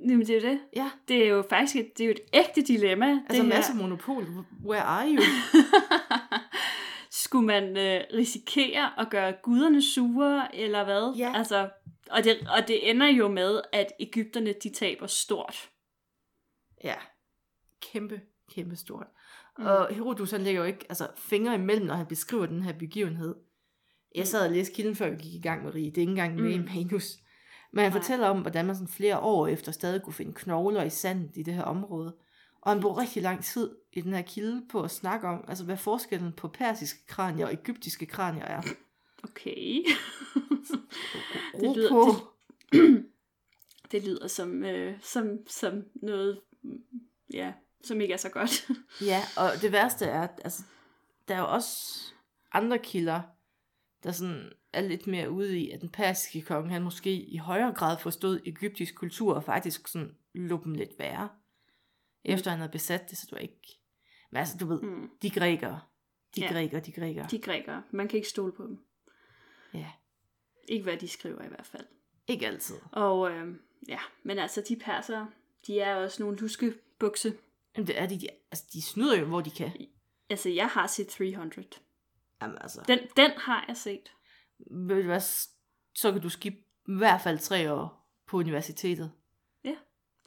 Jamen, 0.09 0.27
det 0.27 0.29
er 0.29 0.41
jo 0.41 0.47
det. 0.49 0.59
Ja, 0.75 0.91
Det 1.07 1.23
er 1.23 1.27
jo 1.27 1.43
faktisk 1.49 1.75
et, 1.75 1.97
det 1.97 2.03
er 2.03 2.07
jo 2.07 2.11
et 2.11 2.19
ægte 2.33 2.61
dilemma. 2.61 3.11
altså 3.29 3.43
det 3.43 3.49
masser 3.49 3.73
af 3.73 3.77
monopol. 3.77 4.27
Where 4.65 4.81
are 4.81 5.07
you? 5.07 5.21
Skulle 7.27 7.45
man 7.47 7.77
øh, 7.77 8.03
risikere 8.13 8.99
at 8.99 9.07
gøre 9.09 9.33
guderne 9.43 9.81
sure, 9.81 10.55
eller 10.55 10.83
hvad? 10.83 11.13
Ja. 11.17 11.33
Altså, 11.35 11.69
og, 12.11 12.23
det, 12.23 12.37
og 12.49 12.67
det 12.67 12.89
ender 12.89 13.07
jo 13.07 13.27
med, 13.27 13.61
at 13.73 13.87
Ægypterne 13.99 14.53
de 14.63 14.69
taber 14.73 15.07
stort. 15.07 15.69
Ja, 16.83 16.95
kæmpe, 17.91 18.21
kæmpe 18.51 18.75
stort. 18.75 19.07
Mm. 19.57 19.63
Mm. 19.63 19.69
Og 19.69 19.87
Herodotus 19.93 20.31
han 20.31 20.41
lægger 20.41 20.61
jo 20.61 20.67
ikke 20.67 20.85
altså, 20.89 21.07
fingre 21.17 21.55
imellem, 21.55 21.85
når 21.85 21.95
han 21.95 22.05
beskriver 22.05 22.45
den 22.45 22.63
her 22.63 22.73
begivenhed. 22.73 23.35
Jeg 24.15 24.27
sad 24.27 24.45
og 24.45 24.51
læste 24.51 24.73
kilden, 24.73 24.95
før 24.95 25.09
vi 25.09 25.15
gik 25.15 25.33
i 25.33 25.41
gang 25.41 25.63
med 25.63 25.75
Rie. 25.75 25.85
Det 25.85 25.97
er 25.97 26.01
ikke 26.01 26.09
engang 26.11 26.35
med 26.35 26.51
i 26.51 26.57
Mm. 26.57 26.65
manus. 26.75 27.17
Men 27.73 27.83
han 27.83 27.91
Nej. 27.91 27.99
fortæller 28.01 28.27
om, 28.27 28.41
hvordan 28.41 28.65
man 28.65 28.75
sådan 28.75 28.87
flere 28.87 29.19
år 29.19 29.47
efter 29.47 29.71
stadig 29.71 30.01
kunne 30.01 30.13
finde 30.13 30.33
knogler 30.33 30.83
i 30.83 30.89
sandet 30.89 31.31
i 31.37 31.43
det 31.43 31.53
her 31.53 31.63
område. 31.63 32.15
Og 32.61 32.71
han 32.71 32.81
bruger 32.81 32.97
rigtig 33.01 33.23
lang 33.23 33.43
tid 33.43 33.75
i 33.97 34.01
den 34.01 34.13
her 34.13 34.21
kilde 34.21 34.65
på 34.69 34.81
at 34.81 34.91
snakke 34.91 35.27
om, 35.27 35.45
altså 35.47 35.63
hvad 35.63 35.77
forskellen 35.77 36.33
på 36.33 36.47
persiske 36.47 37.07
kranier 37.07 37.45
og 37.45 37.53
egyptiske 37.53 38.05
kranier 38.05 38.45
er. 38.45 38.61
Okay. 39.23 39.83
Det 41.61 41.77
lyder- 41.77 41.89
på. 41.89 42.13
Det 43.91 44.03
lyder 44.03 44.27
som, 44.27 44.63
øh, 44.63 44.97
som, 45.01 45.37
som 45.47 45.83
noget, 45.95 46.41
mm, 46.61 46.81
ja, 47.33 47.53
som 47.83 48.01
ikke 48.01 48.13
er 48.13 48.17
så 48.17 48.29
godt. 48.29 48.67
Ja, 49.01 49.21
og 49.37 49.61
det 49.61 49.71
værste 49.71 50.05
er, 50.05 50.21
at 50.21 50.41
altså, 50.43 50.63
der 51.27 51.35
er 51.35 51.39
jo 51.39 51.47
også 51.51 52.03
andre 52.53 52.79
kilder, 52.79 53.21
der 54.03 54.11
sådan 54.11 54.51
er 54.73 54.81
lidt 54.81 55.07
mere 55.07 55.31
ude 55.31 55.59
i, 55.59 55.69
at 55.71 55.81
den 55.81 55.89
persiske 55.89 56.41
konge, 56.41 56.69
han 56.69 56.81
måske 56.83 57.11
i 57.11 57.37
højere 57.37 57.73
grad 57.73 57.97
forstod 57.97 58.39
egyptisk 58.45 58.95
kultur, 58.95 59.33
og 59.33 59.43
faktisk 59.43 59.87
sådan 59.87 60.15
lå 60.33 60.61
dem 60.63 60.73
lidt 60.73 60.99
værre, 60.99 61.29
efter 62.25 62.51
han 62.51 62.59
havde 62.59 62.71
besat 62.71 63.09
det, 63.09 63.17
så 63.17 63.27
du 63.31 63.35
ikke... 63.35 63.79
Men 64.29 64.37
altså, 64.39 64.57
du 64.57 64.65
ved, 64.65 64.81
Mm. 64.81 65.09
de 65.21 65.29
grækere, 65.29 65.81
de 66.35 66.41
Ja. 66.41 66.51
grækere, 66.51 66.81
de 66.81 66.91
grækere. 66.91 67.27
De 67.31 67.39
grækere, 67.41 67.83
man 67.91 68.07
kan 68.07 68.17
ikke 68.17 68.29
stole 68.29 68.51
på 68.51 68.63
dem. 68.63 68.79
Ja, 69.73 69.91
Ikke 70.67 70.83
hvad 70.83 70.97
de 70.97 71.07
skriver 71.07 71.43
i 71.43 71.47
hvert 71.47 71.65
fald. 71.65 71.85
ikke 72.27 72.47
altid. 72.47 72.75
Og 72.91 73.31
øh, 73.31 73.55
ja, 73.87 73.99
men 74.23 74.39
altså 74.39 74.63
de 74.69 74.75
persere, 74.75 75.31
de 75.67 75.79
er 75.79 75.95
også 75.95 76.23
nogle 76.23 76.37
luskebukse. 76.37 77.37
Jamen, 77.75 77.87
det 77.87 77.99
er 77.99 78.05
de, 78.07 78.19
de, 78.19 78.27
altså, 78.51 78.65
de 78.73 78.81
snyder 78.81 79.19
jo, 79.19 79.25
hvor 79.25 79.41
de 79.41 79.51
kan. 79.51 79.71
Altså 80.29 80.49
jeg 80.49 80.67
har 80.67 80.87
set 80.87 81.07
300. 81.07 81.67
Jamen, 82.41 82.57
altså, 82.61 82.83
Den, 82.87 82.99
den 83.17 83.31
har 83.37 83.65
jeg 83.67 83.77
set. 83.77 84.11
ved 84.71 84.95
du 85.01 85.05
hvad, 85.07 85.21
så 85.95 86.11
kan 86.11 86.21
du 86.21 86.29
skifte 86.29 86.59
i 86.87 86.93
hvert 86.97 87.21
fald 87.21 87.39
tre 87.39 87.73
år 87.73 88.09
på 88.25 88.37
universitetet. 88.37 89.11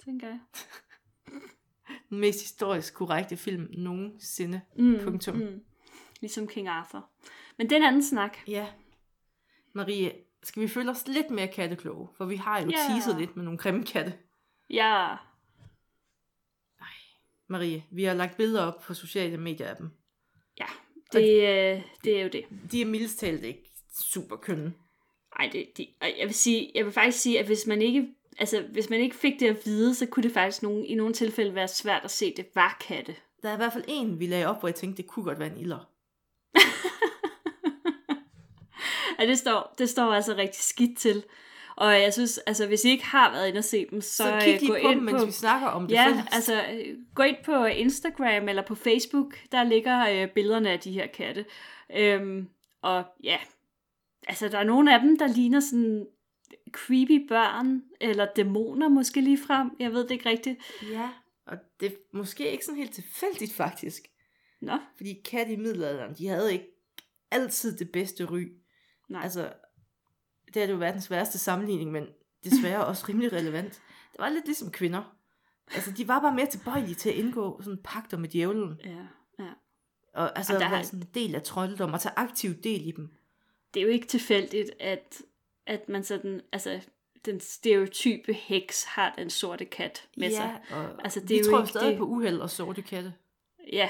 tænker 0.04 0.26
jeg. 0.28 0.40
Den 2.10 2.18
mest 2.20 2.40
historisk 2.40 2.94
korrekte 2.94 3.36
film 3.36 3.68
nogensinde. 3.70 4.60
Mm, 4.78 4.98
Punktum. 5.04 5.36
Mm. 5.36 5.60
Ligesom 6.20 6.48
King 6.48 6.68
Arthur. 6.68 7.10
Men 7.58 7.66
det 7.70 7.72
er 7.72 7.80
en 7.80 7.86
anden 7.86 8.02
snak. 8.04 8.36
Ja. 8.48 8.66
Marie, 9.72 10.12
skal 10.42 10.62
vi 10.62 10.68
føle 10.68 10.90
os 10.90 11.08
lidt 11.08 11.30
mere 11.30 11.48
kattekloge? 11.48 12.08
For 12.16 12.24
vi 12.24 12.36
har 12.36 12.60
jo 12.60 12.70
Ja. 12.70 12.76
teaset 12.88 13.18
lidt 13.18 13.36
med 13.36 13.44
nogle 13.44 13.58
grimme 13.58 13.84
katte. 13.84 14.12
Ja, 14.70 15.16
Marie, 17.48 17.84
vi 17.90 18.04
har 18.04 18.14
lagt 18.14 18.36
billeder 18.36 18.62
op 18.62 18.80
på 18.82 18.94
sociale 18.94 19.36
medier 19.38 19.66
af 19.66 19.76
dem. 19.76 19.90
ja 20.60 20.66
det, 21.12 21.22
øh, 21.34 21.82
det 22.04 22.18
er 22.18 22.22
jo 22.22 22.28
det. 22.28 22.44
De 22.72 22.80
er 22.82 22.86
mildest 22.86 23.18
talt 23.18 23.44
ikke 23.44 23.70
super 24.10 24.36
kønne. 24.36 24.72
Ej, 25.38 25.48
det, 25.52 25.66
det, 25.76 25.88
jeg 26.00 26.26
vil 26.26 26.34
sige, 26.34 26.70
jeg 26.74 26.84
vil 26.84 26.92
faktisk 26.92 27.18
sige, 27.18 27.40
at 27.40 27.46
hvis 27.46 27.66
man 27.66 27.82
ikke, 27.82 28.14
altså, 28.38 28.64
hvis 28.72 28.90
man 28.90 29.00
ikke 29.00 29.16
fik 29.16 29.40
det 29.40 29.48
at 29.48 29.56
vide, 29.66 29.94
så 29.94 30.06
kunne 30.06 30.22
det 30.22 30.32
faktisk 30.32 30.62
nogen, 30.62 30.84
i 30.84 30.94
nogle 30.94 31.14
tilfælde 31.14 31.54
være 31.54 31.68
svært 31.68 32.04
at 32.04 32.10
se, 32.10 32.26
at 32.26 32.32
det 32.36 32.46
var 32.54 32.76
katte. 32.88 33.14
Der 33.42 33.48
er 33.48 33.54
i 33.54 33.56
hvert 33.56 33.72
fald 33.72 33.84
en, 33.88 34.20
vi 34.20 34.26
lagde 34.26 34.46
op, 34.46 34.60
hvor 34.60 34.68
jeg 34.68 34.74
tænkte, 34.74 35.02
det 35.02 35.10
kunne 35.10 35.24
godt 35.24 35.38
være 35.38 35.52
en 35.52 35.58
ilder. 35.60 35.88
Ja, 39.18 39.26
det 39.26 39.38
står, 39.38 39.74
det 39.78 39.88
står 39.88 40.12
altså 40.12 40.34
rigtig 40.36 40.62
skidt 40.62 40.98
til. 40.98 41.24
Og 41.76 41.92
jeg 41.92 42.12
synes, 42.12 42.38
altså 42.38 42.66
hvis 42.66 42.84
I 42.84 42.90
ikke 42.90 43.04
har 43.04 43.32
været 43.32 43.48
inde 43.48 43.58
og 43.58 43.64
se 43.64 43.86
dem, 43.90 44.00
så, 44.00 44.16
Så 44.16 44.34
øh, 44.34 44.42
kig 44.42 44.58
gå 44.68 44.74
lige 44.74 44.82
på 44.84 44.88
ind 44.88 44.98
dem, 44.98 45.02
mens 45.02 45.20
på... 45.22 45.26
vi 45.26 45.32
snakker 45.32 45.68
om 45.68 45.86
det 45.86 45.94
Ja, 45.94 46.06
fælles. 46.06 46.24
altså 46.32 46.54
øh, 46.72 46.96
gå 47.14 47.22
ind 47.22 47.36
på 47.44 47.64
Instagram 47.64 48.48
eller 48.48 48.62
på 48.66 48.74
Facebook, 48.74 49.38
der 49.52 49.64
ligger 49.64 50.08
øh, 50.10 50.28
billederne 50.28 50.70
af 50.70 50.80
de 50.80 50.92
her 50.92 51.06
katte. 51.06 51.44
Øhm, 51.96 52.48
og 52.82 53.04
ja, 53.24 53.38
altså 54.28 54.48
der 54.48 54.58
er 54.58 54.64
nogle 54.64 54.94
af 54.94 55.00
dem, 55.00 55.18
der 55.18 55.26
ligner 55.26 55.60
sådan 55.60 56.06
creepy 56.72 57.28
børn, 57.28 57.82
eller 58.00 58.26
dæmoner 58.36 58.88
måske 58.88 59.20
lige 59.20 59.38
frem. 59.46 59.70
Jeg 59.78 59.92
ved 59.92 60.02
det 60.02 60.10
ikke 60.10 60.28
rigtigt. 60.28 60.58
Ja, 60.90 61.10
og 61.46 61.56
det 61.80 61.92
er 61.92 61.96
måske 62.16 62.50
ikke 62.52 62.64
sådan 62.64 62.78
helt 62.78 62.92
tilfældigt 62.94 63.52
faktisk. 63.52 64.02
Nå, 64.60 64.78
Fordi 64.96 65.20
katte 65.24 65.52
i 65.52 65.56
middelalderen, 65.56 66.14
de 66.14 66.28
havde 66.28 66.52
ikke 66.52 66.66
altid 67.30 67.78
det 67.78 67.92
bedste 67.92 68.24
ry. 68.24 68.52
nej. 69.08 69.22
Altså, 69.22 69.52
det 70.54 70.62
er 70.62 70.68
jo 70.68 70.76
verdens 70.76 71.10
værste 71.10 71.38
sammenligning, 71.38 71.92
men 71.92 72.06
desværre 72.44 72.86
også 72.86 73.04
rimelig 73.08 73.32
relevant. 73.32 73.72
Det 74.12 74.18
var 74.18 74.28
lidt 74.28 74.44
ligesom 74.46 74.70
kvinder. 74.70 75.16
Altså, 75.74 75.90
de 75.92 76.08
var 76.08 76.20
bare 76.20 76.34
mere 76.34 76.46
tilbøjelige 76.46 76.94
til 76.94 77.08
at 77.10 77.14
indgå 77.16 77.60
sådan 77.62 77.80
pagter 77.84 78.16
med 78.18 78.28
djævlen. 78.28 78.80
Ja, 78.84 79.06
ja. 79.44 79.50
Og 80.14 80.38
altså, 80.38 80.54
Og 80.54 80.60
der 80.60 80.66
har- 80.66 80.82
sådan 80.82 81.00
en 81.00 81.08
del 81.14 81.34
af 81.34 81.42
trolddom 81.42 81.92
og 81.92 82.00
tage 82.00 82.12
aktiv 82.16 82.54
del 82.54 82.88
i 82.88 82.90
dem. 82.90 83.10
Det 83.74 83.80
er 83.80 83.84
jo 83.84 83.90
ikke 83.90 84.06
tilfældigt, 84.06 84.70
at, 84.80 85.22
at 85.66 85.88
man 85.88 86.04
sådan, 86.04 86.40
altså 86.52 86.80
den 87.24 87.40
stereotype 87.40 88.32
heks 88.32 88.84
har 88.84 89.14
den 89.18 89.30
sorte 89.30 89.64
kat 89.64 90.08
med 90.16 90.30
sig. 90.30 90.60
og 90.70 91.02
Altså, 91.04 91.20
det 91.20 91.30
er 91.30 91.34
vi 91.34 91.38
jo 91.38 91.50
tror 91.50 91.58
ikke 91.60 91.68
stadig 91.70 91.88
det- 91.90 91.98
på 91.98 92.04
uheld 92.04 92.40
og 92.40 92.50
sorte 92.50 92.82
katte. 92.82 93.14
Ja, 93.72 93.88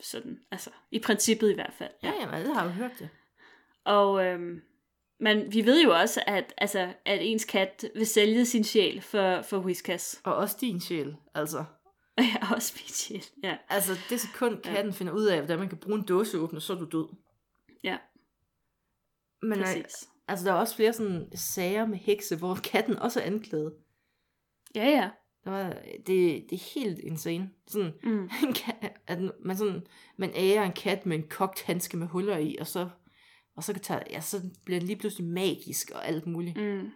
sådan, 0.00 0.40
altså 0.50 0.70
i 0.90 0.98
princippet 0.98 1.50
i 1.50 1.54
hvert 1.54 1.72
fald. 1.72 1.90
Ja, 2.02 2.12
jamen, 2.20 2.34
alle 2.34 2.54
har 2.54 2.64
jo 2.64 2.70
hørt 2.70 2.92
det. 2.98 3.08
Og 3.84 4.24
øhm, 4.24 4.62
men 5.20 5.52
vi 5.52 5.66
ved 5.66 5.82
jo 5.84 5.90
også, 5.94 6.22
at, 6.26 6.54
altså, 6.58 6.94
at 7.04 7.18
ens 7.26 7.44
kat 7.44 7.84
vil 7.94 8.06
sælge 8.06 8.46
sin 8.46 8.64
sjæl 8.64 9.00
for, 9.00 9.42
for 9.42 9.58
Whiskas. 9.58 10.20
Og 10.24 10.34
også 10.34 10.56
din 10.60 10.80
sjæl, 10.80 11.16
altså. 11.34 11.58
Og 12.16 12.22
jeg 12.24 12.38
har 12.42 12.54
også 12.54 12.72
min 12.76 12.88
sjæl, 12.88 13.24
ja. 13.42 13.56
Altså, 13.68 13.92
det 14.10 14.20
sekund 14.20 14.62
katten 14.62 14.92
finder 14.92 15.12
ud 15.12 15.24
af, 15.24 15.36
hvordan 15.38 15.58
man 15.58 15.68
kan 15.68 15.78
bruge 15.78 15.98
en 15.98 16.04
dåseåbner, 16.04 16.60
så 16.60 16.72
er 16.72 16.78
du 16.78 16.84
død. 16.92 17.08
Ja, 17.84 17.98
Men 19.42 19.58
øh, 19.58 19.64
præcis. 19.64 20.08
Altså, 20.30 20.44
der 20.46 20.52
er 20.52 20.56
også 20.56 20.76
flere 20.76 20.92
sådan 20.92 21.28
sager 21.34 21.86
med 21.86 21.98
hekse, 21.98 22.36
hvor 22.36 22.54
katten 22.72 22.96
også 22.96 23.20
er 23.20 23.24
anklaget. 23.24 23.72
Ja, 24.74 24.84
ja. 24.88 25.10
Der 25.44 25.50
var, 25.50 25.68
det, 26.06 26.44
det 26.50 26.52
er 26.52 26.80
helt 26.80 26.98
insane. 26.98 27.50
Sådan, 27.66 27.92
Mm. 28.02 28.22
en 28.46 28.52
kat, 28.54 28.92
at 29.06 29.18
man, 29.44 29.56
sådan, 29.56 29.86
man 30.16 30.30
ærer 30.34 30.64
en 30.64 30.72
kat 30.72 31.06
med 31.06 31.16
en 31.16 31.28
kogt 31.28 31.62
handske 31.62 31.96
med 31.96 32.06
huller 32.06 32.36
i, 32.36 32.56
og 32.60 32.66
så, 32.66 32.88
og 33.56 33.64
så, 33.64 33.72
kan 33.72 33.82
tage, 33.82 34.02
ja, 34.10 34.20
så 34.20 34.40
bliver 34.64 34.80
den 34.80 34.86
lige 34.86 34.98
pludselig 34.98 35.26
magisk 35.28 35.90
og 35.94 36.08
alt 36.08 36.26
muligt. 36.26 36.56
Mm. 36.56 36.62
Mm. 36.62 36.90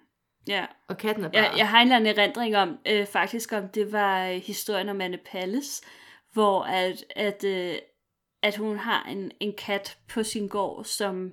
Ja, 0.48 0.66
Og 0.88 0.96
katten 0.98 1.24
er 1.24 1.28
bare... 1.28 1.42
jeg, 1.42 1.54
jeg 1.56 1.68
har 1.68 1.80
en 1.80 1.86
eller 1.86 1.96
anden 1.96 2.18
erindring 2.18 2.56
om, 2.56 2.78
øh, 2.86 3.06
faktisk 3.06 3.52
om, 3.52 3.68
det 3.68 3.92
var 3.92 4.26
øh, 4.28 4.34
historien 4.36 4.88
om 4.88 5.00
Anne 5.00 5.18
Palles, 5.26 5.82
hvor 6.32 6.62
at, 6.62 7.04
at, 7.16 7.44
øh, 7.44 7.74
at 8.42 8.56
hun 8.56 8.76
har 8.76 9.04
en, 9.04 9.30
en 9.40 9.52
kat 9.58 9.98
på 10.08 10.22
sin 10.22 10.48
gård, 10.48 10.84
som, 10.84 11.32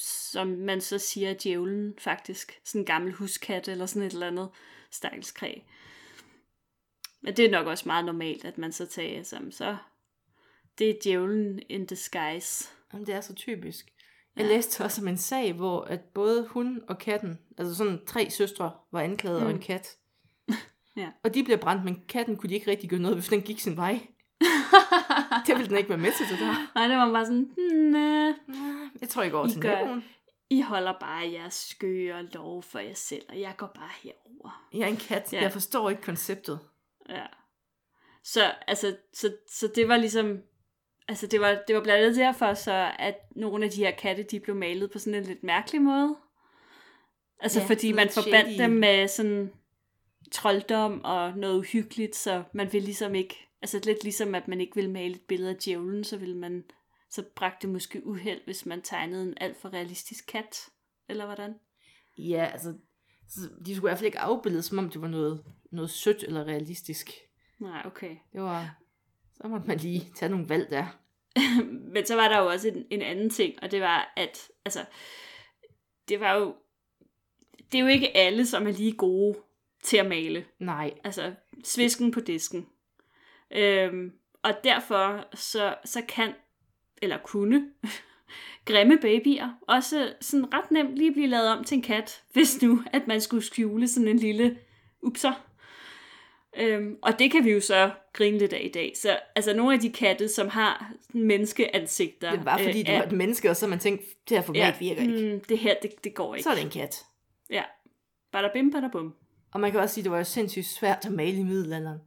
som 0.00 0.48
man 0.48 0.80
så 0.80 0.98
siger 0.98 1.30
er 1.30 1.34
djævlen 1.34 1.94
faktisk. 1.98 2.60
Sådan 2.64 2.80
en 2.80 2.86
gammel 2.86 3.12
huskat 3.12 3.68
eller 3.68 3.86
sådan 3.86 4.02
et 4.02 4.12
eller 4.12 4.26
andet 4.26 4.48
stakkelskræ. 4.90 5.54
Men 7.22 7.36
det 7.36 7.44
er 7.44 7.50
nok 7.50 7.66
også 7.66 7.84
meget 7.86 8.04
normalt, 8.04 8.44
at 8.44 8.58
man 8.58 8.72
så 8.72 8.86
tager 8.86 9.22
som 9.22 9.50
så. 9.50 9.76
Det 10.78 10.90
er 10.90 10.94
djævlen 11.04 11.60
in 11.68 11.86
disguise. 11.86 12.68
Jamen, 12.92 13.06
det 13.06 13.14
er 13.14 13.20
så 13.20 13.34
typisk. 13.34 13.92
Jeg 14.36 14.46
læste 14.46 14.84
også 14.84 15.02
om 15.02 15.08
en 15.08 15.18
sag, 15.18 15.52
hvor 15.52 15.80
at 15.80 16.00
både 16.00 16.46
hun 16.46 16.80
og 16.88 16.98
katten, 16.98 17.38
altså 17.58 17.74
sådan 17.74 18.06
tre 18.06 18.30
søstre, 18.30 18.72
var 18.92 19.00
anklaget 19.00 19.40
mm. 19.40 19.46
og 19.46 19.52
en 19.52 19.60
kat. 19.60 19.96
Ja. 20.96 21.10
Og 21.24 21.34
de 21.34 21.44
bliver 21.44 21.56
brændt, 21.56 21.84
men 21.84 22.02
katten 22.08 22.36
kunne 22.36 22.50
de 22.50 22.54
ikke 22.54 22.70
rigtig 22.70 22.90
gøre 22.90 23.00
noget, 23.00 23.16
hvis 23.16 23.28
den 23.28 23.42
gik 23.42 23.60
sin 23.60 23.76
vej. 23.76 24.06
Det 25.46 25.54
ville 25.56 25.68
den 25.68 25.76
ikke 25.76 25.88
være 25.88 25.98
med 25.98 26.12
til, 26.12 26.26
det 26.28 26.38
der. 26.38 26.54
Nej, 26.74 26.86
det 26.88 26.96
var 26.96 27.12
bare 27.12 27.24
sådan, 27.26 27.50
nej, 27.74 28.32
Jeg 29.00 29.08
tror, 29.08 29.22
jeg 29.22 29.30
går 29.32 29.46
I 29.46 29.50
til 29.50 29.62
gør- 29.62 29.74
naboen. 29.74 30.04
I 30.50 30.60
holder 30.60 30.92
bare 31.00 31.32
jeres 31.32 31.54
skøre 31.54 32.22
lov 32.22 32.62
for 32.62 32.78
jer 32.78 32.94
selv, 32.94 33.22
og 33.28 33.40
jeg 33.40 33.54
går 33.56 33.66
bare 33.74 33.90
herover. 34.02 34.66
Jeg 34.72 34.80
er 34.80 34.86
en 34.86 34.96
kat. 34.96 35.32
Ja. 35.32 35.42
Jeg 35.42 35.52
forstår 35.52 35.90
ikke 35.90 36.02
konceptet. 36.02 36.60
Ja. 37.08 37.26
Så, 38.24 38.52
altså, 38.66 38.96
så, 39.14 39.34
så 39.50 39.68
det 39.74 39.88
var 39.88 39.96
ligesom, 39.96 40.38
altså 41.08 41.26
det 41.26 41.40
var, 41.40 41.58
det 41.68 41.76
var 41.76 41.82
blandt 41.82 42.04
andet 42.04 42.16
derfor 42.16 42.54
så, 42.54 42.90
at 42.98 43.14
nogle 43.36 43.64
af 43.64 43.70
de 43.70 43.76
her 43.84 43.90
katte, 43.90 44.22
de 44.22 44.40
blev 44.40 44.56
malet 44.56 44.90
på 44.90 44.98
sådan 44.98 45.14
en 45.14 45.24
lidt 45.24 45.42
mærkelig 45.42 45.82
måde. 45.82 46.16
Altså 47.40 47.60
Ja, 47.60 47.66
fordi 47.66 47.92
man 47.92 48.08
forbandt 48.10 48.50
shady. 48.54 48.62
dem 48.62 48.70
med 48.70 49.08
sådan 49.08 49.52
trolddom 50.32 51.00
og 51.04 51.32
noget 51.36 51.58
uhyggeligt, 51.58 52.16
så 52.16 52.42
man 52.54 52.72
ville 52.72 52.84
ligesom 52.84 53.14
ikke, 53.14 53.49
altså 53.62 53.80
lidt 53.84 54.02
ligesom 54.02 54.34
at 54.34 54.48
man 54.48 54.60
ikke 54.60 54.74
ville 54.74 54.90
male 54.90 55.14
et 55.14 55.20
billede 55.20 55.50
af 55.50 55.56
djævlen, 55.56 56.04
så 56.04 56.16
ville 56.16 56.36
man, 56.36 56.64
så 57.10 57.24
bragte 57.36 57.66
det 57.66 57.72
måske 57.72 58.06
uheld, 58.06 58.40
hvis 58.44 58.66
man 58.66 58.82
tegnede 58.82 59.22
en 59.22 59.34
alt 59.40 59.56
for 59.56 59.72
realistisk 59.72 60.26
kat, 60.26 60.56
eller 61.08 61.26
hvordan? 61.26 61.54
Ja, 62.18 62.48
altså, 62.52 62.74
så 63.28 63.40
de 63.66 63.76
skulle 63.76 63.88
i 63.88 63.90
hvert 63.90 63.98
fald 63.98 64.06
ikke 64.06 64.18
afbilledes, 64.18 64.66
som 64.66 64.78
om 64.78 64.90
det 64.90 65.02
var 65.02 65.08
noget, 65.08 65.44
noget 65.70 65.90
sødt 65.90 66.22
eller 66.22 66.44
realistisk. 66.44 67.10
Nej, 67.58 67.82
okay. 67.86 68.16
Det 68.32 68.40
var, 68.40 68.76
så 69.34 69.48
måtte 69.48 69.66
man 69.66 69.78
lige 69.78 70.12
tage 70.14 70.30
nogle 70.30 70.48
valg 70.48 70.70
der. 70.70 70.86
Men 71.94 72.06
så 72.06 72.14
var 72.14 72.28
der 72.28 72.38
jo 72.38 72.46
også 72.46 72.68
en, 72.68 72.86
en 72.90 73.02
anden 73.02 73.30
ting, 73.30 73.62
og 73.62 73.70
det 73.70 73.80
var, 73.80 74.12
at 74.16 74.38
altså, 74.64 74.84
det 76.08 76.20
var 76.20 76.34
jo, 76.34 76.54
det 77.72 77.78
er 77.78 77.82
jo 77.82 77.88
ikke 77.88 78.16
alle, 78.16 78.46
som 78.46 78.66
er 78.66 78.72
lige 78.72 78.92
gode 78.92 79.38
til 79.82 79.96
at 79.96 80.06
male. 80.06 80.44
Nej, 80.58 80.94
Altså, 81.04 81.34
svisken 81.64 82.10
på 82.10 82.20
disken. 82.20 82.66
Øhm, 83.50 84.12
og 84.42 84.54
derfor 84.64 85.28
så, 85.34 85.74
så 85.84 86.02
kan, 86.08 86.32
eller 87.02 87.18
kunne, 87.18 87.70
grimme 88.64 88.98
babyer 88.98 89.48
også 89.68 90.12
sådan 90.20 90.54
ret 90.54 90.70
nemt 90.70 90.96
lige 90.96 91.12
blive 91.12 91.26
lavet 91.26 91.48
om 91.48 91.64
til 91.64 91.74
en 91.74 91.82
kat, 91.82 92.22
hvis 92.32 92.62
nu, 92.62 92.82
at 92.92 93.06
man 93.06 93.20
skulle 93.20 93.44
skjule 93.44 93.88
sådan 93.88 94.08
en 94.08 94.18
lille 94.18 94.58
upser. 95.02 95.46
Øhm, 96.56 96.96
og 97.02 97.18
det 97.18 97.30
kan 97.30 97.44
vi 97.44 97.50
jo 97.50 97.60
så 97.60 97.90
grine 98.12 98.38
lidt 98.38 98.52
af 98.52 98.62
i 98.64 98.68
dag. 98.68 98.92
Så 98.96 99.18
altså 99.36 99.54
nogle 99.54 99.74
af 99.74 99.80
de 99.80 99.92
katte, 99.92 100.28
som 100.28 100.48
har 100.48 100.92
menneskeansigter. 101.14 102.30
det 102.30 102.44
var 102.44 102.58
fordi, 102.58 102.80
øh, 102.80 102.86
det 102.86 102.94
var 102.94 103.02
et 103.02 103.12
menneske, 103.12 103.50
og 103.50 103.56
så 103.56 103.66
man 103.66 103.78
tænkte, 103.78 104.06
det 104.28 104.36
her 104.36 104.44
format 104.44 104.80
virker 104.80 105.02
ikke. 105.02 105.34
Mm, 105.34 105.40
det 105.40 105.58
her, 105.58 105.74
det, 105.82 106.04
det 106.04 106.14
går 106.14 106.34
ikke. 106.34 106.42
Så 106.42 106.50
er 106.50 106.54
det 106.54 106.64
en 106.64 106.70
kat. 106.70 107.04
Ja. 107.50 107.62
Bada 108.32 108.48
bim, 108.52 108.72
bada 108.72 108.88
bum. 108.92 109.14
Og 109.52 109.60
man 109.60 109.70
kan 109.70 109.80
også 109.80 109.94
sige, 109.94 110.04
det 110.04 110.12
var 110.12 110.18
jo 110.18 110.24
sindssygt 110.24 110.66
svært 110.66 111.06
at 111.06 111.12
male 111.12 111.36
i 111.36 111.42
middelalderen. 111.42 111.98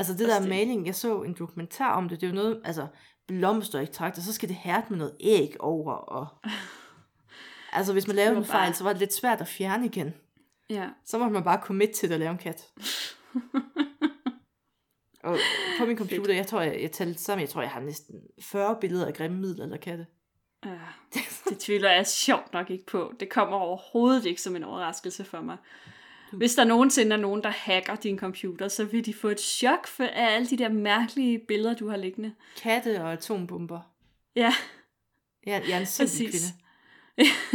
Altså 0.00 0.12
det 0.12 0.20
Også 0.26 0.34
der 0.34 0.40
det. 0.40 0.48
maling, 0.48 0.86
jeg 0.86 0.94
så 0.94 1.22
en 1.22 1.36
dokumentar 1.38 1.94
om 1.94 2.08
det, 2.08 2.20
det 2.20 2.26
er 2.26 2.30
jo 2.30 2.34
noget, 2.36 2.60
altså 2.64 2.86
blomsterekstrakt, 3.28 4.18
og 4.18 4.24
så 4.24 4.32
skal 4.32 4.48
det 4.48 4.56
hærde 4.56 4.86
med 4.88 4.98
noget 4.98 5.16
æg 5.20 5.56
over, 5.60 5.92
og... 5.92 6.26
Altså 7.72 7.92
hvis 7.92 8.06
man 8.06 8.16
lavede 8.16 8.36
en 8.36 8.44
fejl, 8.44 8.66
bare- 8.66 8.74
så 8.74 8.84
var 8.84 8.90
det 8.92 9.00
lidt 9.00 9.14
svært 9.14 9.40
at 9.40 9.48
fjerne 9.48 9.86
igen. 9.86 10.14
Ja. 10.70 10.88
Så 11.06 11.18
måtte 11.18 11.32
man 11.32 11.44
bare 11.44 11.60
commit 11.62 11.90
til 11.90 12.12
at 12.12 12.18
lave 12.20 12.30
en 12.30 12.38
kat. 12.38 12.62
og 15.24 15.38
på 15.78 15.86
min 15.86 15.98
computer, 15.98 16.34
jeg 16.34 16.46
tror, 16.46 16.60
jeg, 16.60 16.82
jeg 16.82 16.92
talte 16.92 17.20
sammen, 17.22 17.40
jeg 17.40 17.48
tror, 17.48 17.60
jeg 17.62 17.70
har 17.70 17.80
næsten 17.80 18.14
40 18.42 18.76
billeder 18.80 19.06
af 19.06 19.14
grimme 19.14 19.38
middelalderkatte. 19.38 20.06
Ja, 20.64 20.78
det 21.48 21.58
tvivler 21.58 21.90
jeg 21.92 22.06
sjovt 22.06 22.52
nok 22.52 22.70
ikke 22.70 22.86
på. 22.86 23.12
Det 23.20 23.28
kommer 23.30 23.56
overhovedet 23.56 24.24
ikke 24.26 24.42
som 24.42 24.56
en 24.56 24.64
overraskelse 24.64 25.24
for 25.24 25.40
mig. 25.40 25.56
Hvis 26.32 26.54
der 26.54 26.64
nogensinde 26.64 27.12
er 27.16 27.20
nogen, 27.20 27.42
der 27.42 27.50
hacker 27.50 27.94
din 27.94 28.18
computer, 28.18 28.68
så 28.68 28.84
vil 28.84 29.06
de 29.06 29.14
få 29.14 29.28
et 29.28 29.40
chok 29.40 29.86
for 29.86 30.04
af 30.04 30.34
alle 30.34 30.46
de 30.48 30.56
der 30.58 30.68
mærkelige 30.68 31.38
billeder, 31.48 31.74
du 31.74 31.88
har 31.88 31.96
liggende. 31.96 32.34
Katte 32.62 33.02
og 33.02 33.12
atombomber. 33.12 33.80
Ja, 34.36 34.52
Jeg, 35.46 35.62
jeg 35.68 35.76
er 35.76 35.80
en 35.80 35.86
simpel 35.86 36.08
Præcis. 36.30 36.44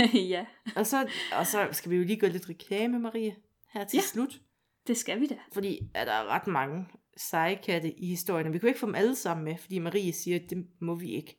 kvinde. 0.01 0.19
ja. 0.33 0.45
Og 0.75 0.87
så, 0.87 1.07
og 1.37 1.47
så 1.47 1.67
skal 1.71 1.91
vi 1.91 1.95
jo 1.95 2.03
lige 2.03 2.19
gøre 2.19 2.31
lidt 2.31 2.49
reklame, 2.49 2.99
Marie. 2.99 3.35
her 3.73 3.83
til 3.85 3.97
Ja. 3.97 4.01
slut. 4.01 4.39
Det 4.87 4.97
skal 4.97 5.19
vi 5.21 5.27
da. 5.27 5.35
Fordi 5.53 5.79
er 5.93 6.05
der 6.05 6.11
er 6.11 6.25
ret 6.25 6.47
mange 6.47 6.85
seje 7.17 7.59
katte 7.63 7.91
i 7.99 8.05
historien, 8.07 8.47
og 8.47 8.53
vi 8.53 8.59
kunne 8.59 8.69
ikke 8.69 8.79
få 8.79 8.85
dem 8.85 8.95
alle 8.95 9.15
sammen 9.15 9.43
med, 9.43 9.57
fordi 9.57 9.79
Marie 9.79 10.13
siger, 10.13 10.35
at 10.43 10.49
det 10.49 10.65
må 10.81 10.95
vi 10.95 11.11
ikke. 11.11 11.37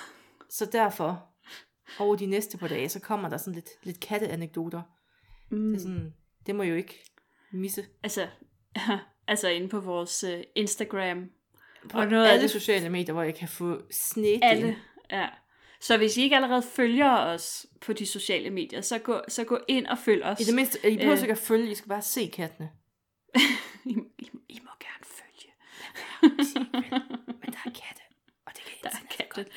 Så 0.58 0.66
derfor, 0.72 1.24
over 1.98 2.16
de 2.16 2.26
næste 2.26 2.58
par 2.58 2.68
dage, 2.68 2.88
så 2.88 3.00
kommer 3.00 3.28
der 3.28 3.36
sådan 3.36 3.54
lidt, 3.54 3.68
lidt 3.82 4.00
katteanekdoter. 4.00 4.82
Mm. 5.50 5.68
Det, 5.68 5.76
er 5.76 5.80
sådan, 5.80 6.14
det 6.46 6.54
må 6.54 6.62
jo 6.62 6.74
ikke 6.74 7.04
misse. 7.52 7.86
Altså, 8.02 8.28
altså 9.28 9.48
inde 9.48 9.68
på 9.68 9.80
vores 9.80 10.24
uh, 10.24 10.40
Instagram. 10.54 11.30
På 11.90 11.98
Og 11.98 12.06
noget 12.06 12.26
alle 12.26 12.42
det- 12.42 12.50
sociale 12.50 12.88
medier, 12.88 13.12
hvor 13.12 13.22
jeg 13.22 13.34
kan 13.34 13.48
få 13.48 13.82
snedt 13.90 14.40
Alle. 14.44 14.76
Ja. 15.10 15.28
Så 15.80 15.96
hvis 15.96 16.16
I 16.16 16.22
ikke 16.22 16.36
allerede 16.36 16.62
følger 16.62 17.10
os 17.16 17.66
på 17.80 17.92
de 17.92 18.06
sociale 18.06 18.50
medier, 18.50 18.80
så 18.80 18.98
gå, 18.98 19.20
så 19.28 19.44
gå 19.44 19.58
ind 19.68 19.86
og 19.86 19.98
følg 19.98 20.24
os. 20.24 20.40
I 20.40 20.44
det 20.44 20.54
mindste, 20.54 20.90
I 20.92 20.96
behøver 20.96 21.16
Øh. 21.16 21.22
ikke 21.22 21.32
at 21.32 21.38
følge, 21.38 21.70
I 21.70 21.74
skal 21.74 21.88
bare 21.88 22.02
se 22.02 22.26
kattene. 22.26 22.70
I, 23.84 23.96
I, 24.18 24.30
I 24.48 24.60
må 24.62 24.70
gerne 24.80 25.04
følge. 25.04 25.52
Men 27.26 27.52
der 27.52 27.58
er 27.64 27.70
katte, 27.70 28.02
og 28.46 28.52
det 28.56 28.62
kan 28.64 28.72
Der 28.82 28.88
er 28.88 29.06
katte. 29.10 29.34
godt. 29.34 29.48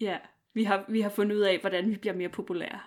Ja, 0.00 0.18
vi 0.54 0.64
har, 0.64 0.84
vi 0.88 1.00
har 1.00 1.10
fundet 1.10 1.36
ud 1.36 1.40
af, 1.40 1.58
hvordan 1.60 1.90
vi 1.90 1.96
bliver 1.96 2.14
mere 2.14 2.28
populære. 2.28 2.80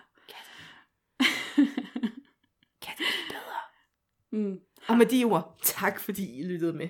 Katte 2.82 3.02
er 3.04 3.28
bedre. 3.28 3.60
Mm. 4.34 4.60
Og 4.88 4.96
med 4.98 5.06
de 5.06 5.24
ord, 5.24 5.58
tak 5.62 6.00
fordi 6.00 6.40
I 6.40 6.44
lyttede 6.44 6.72
med. 6.72 6.88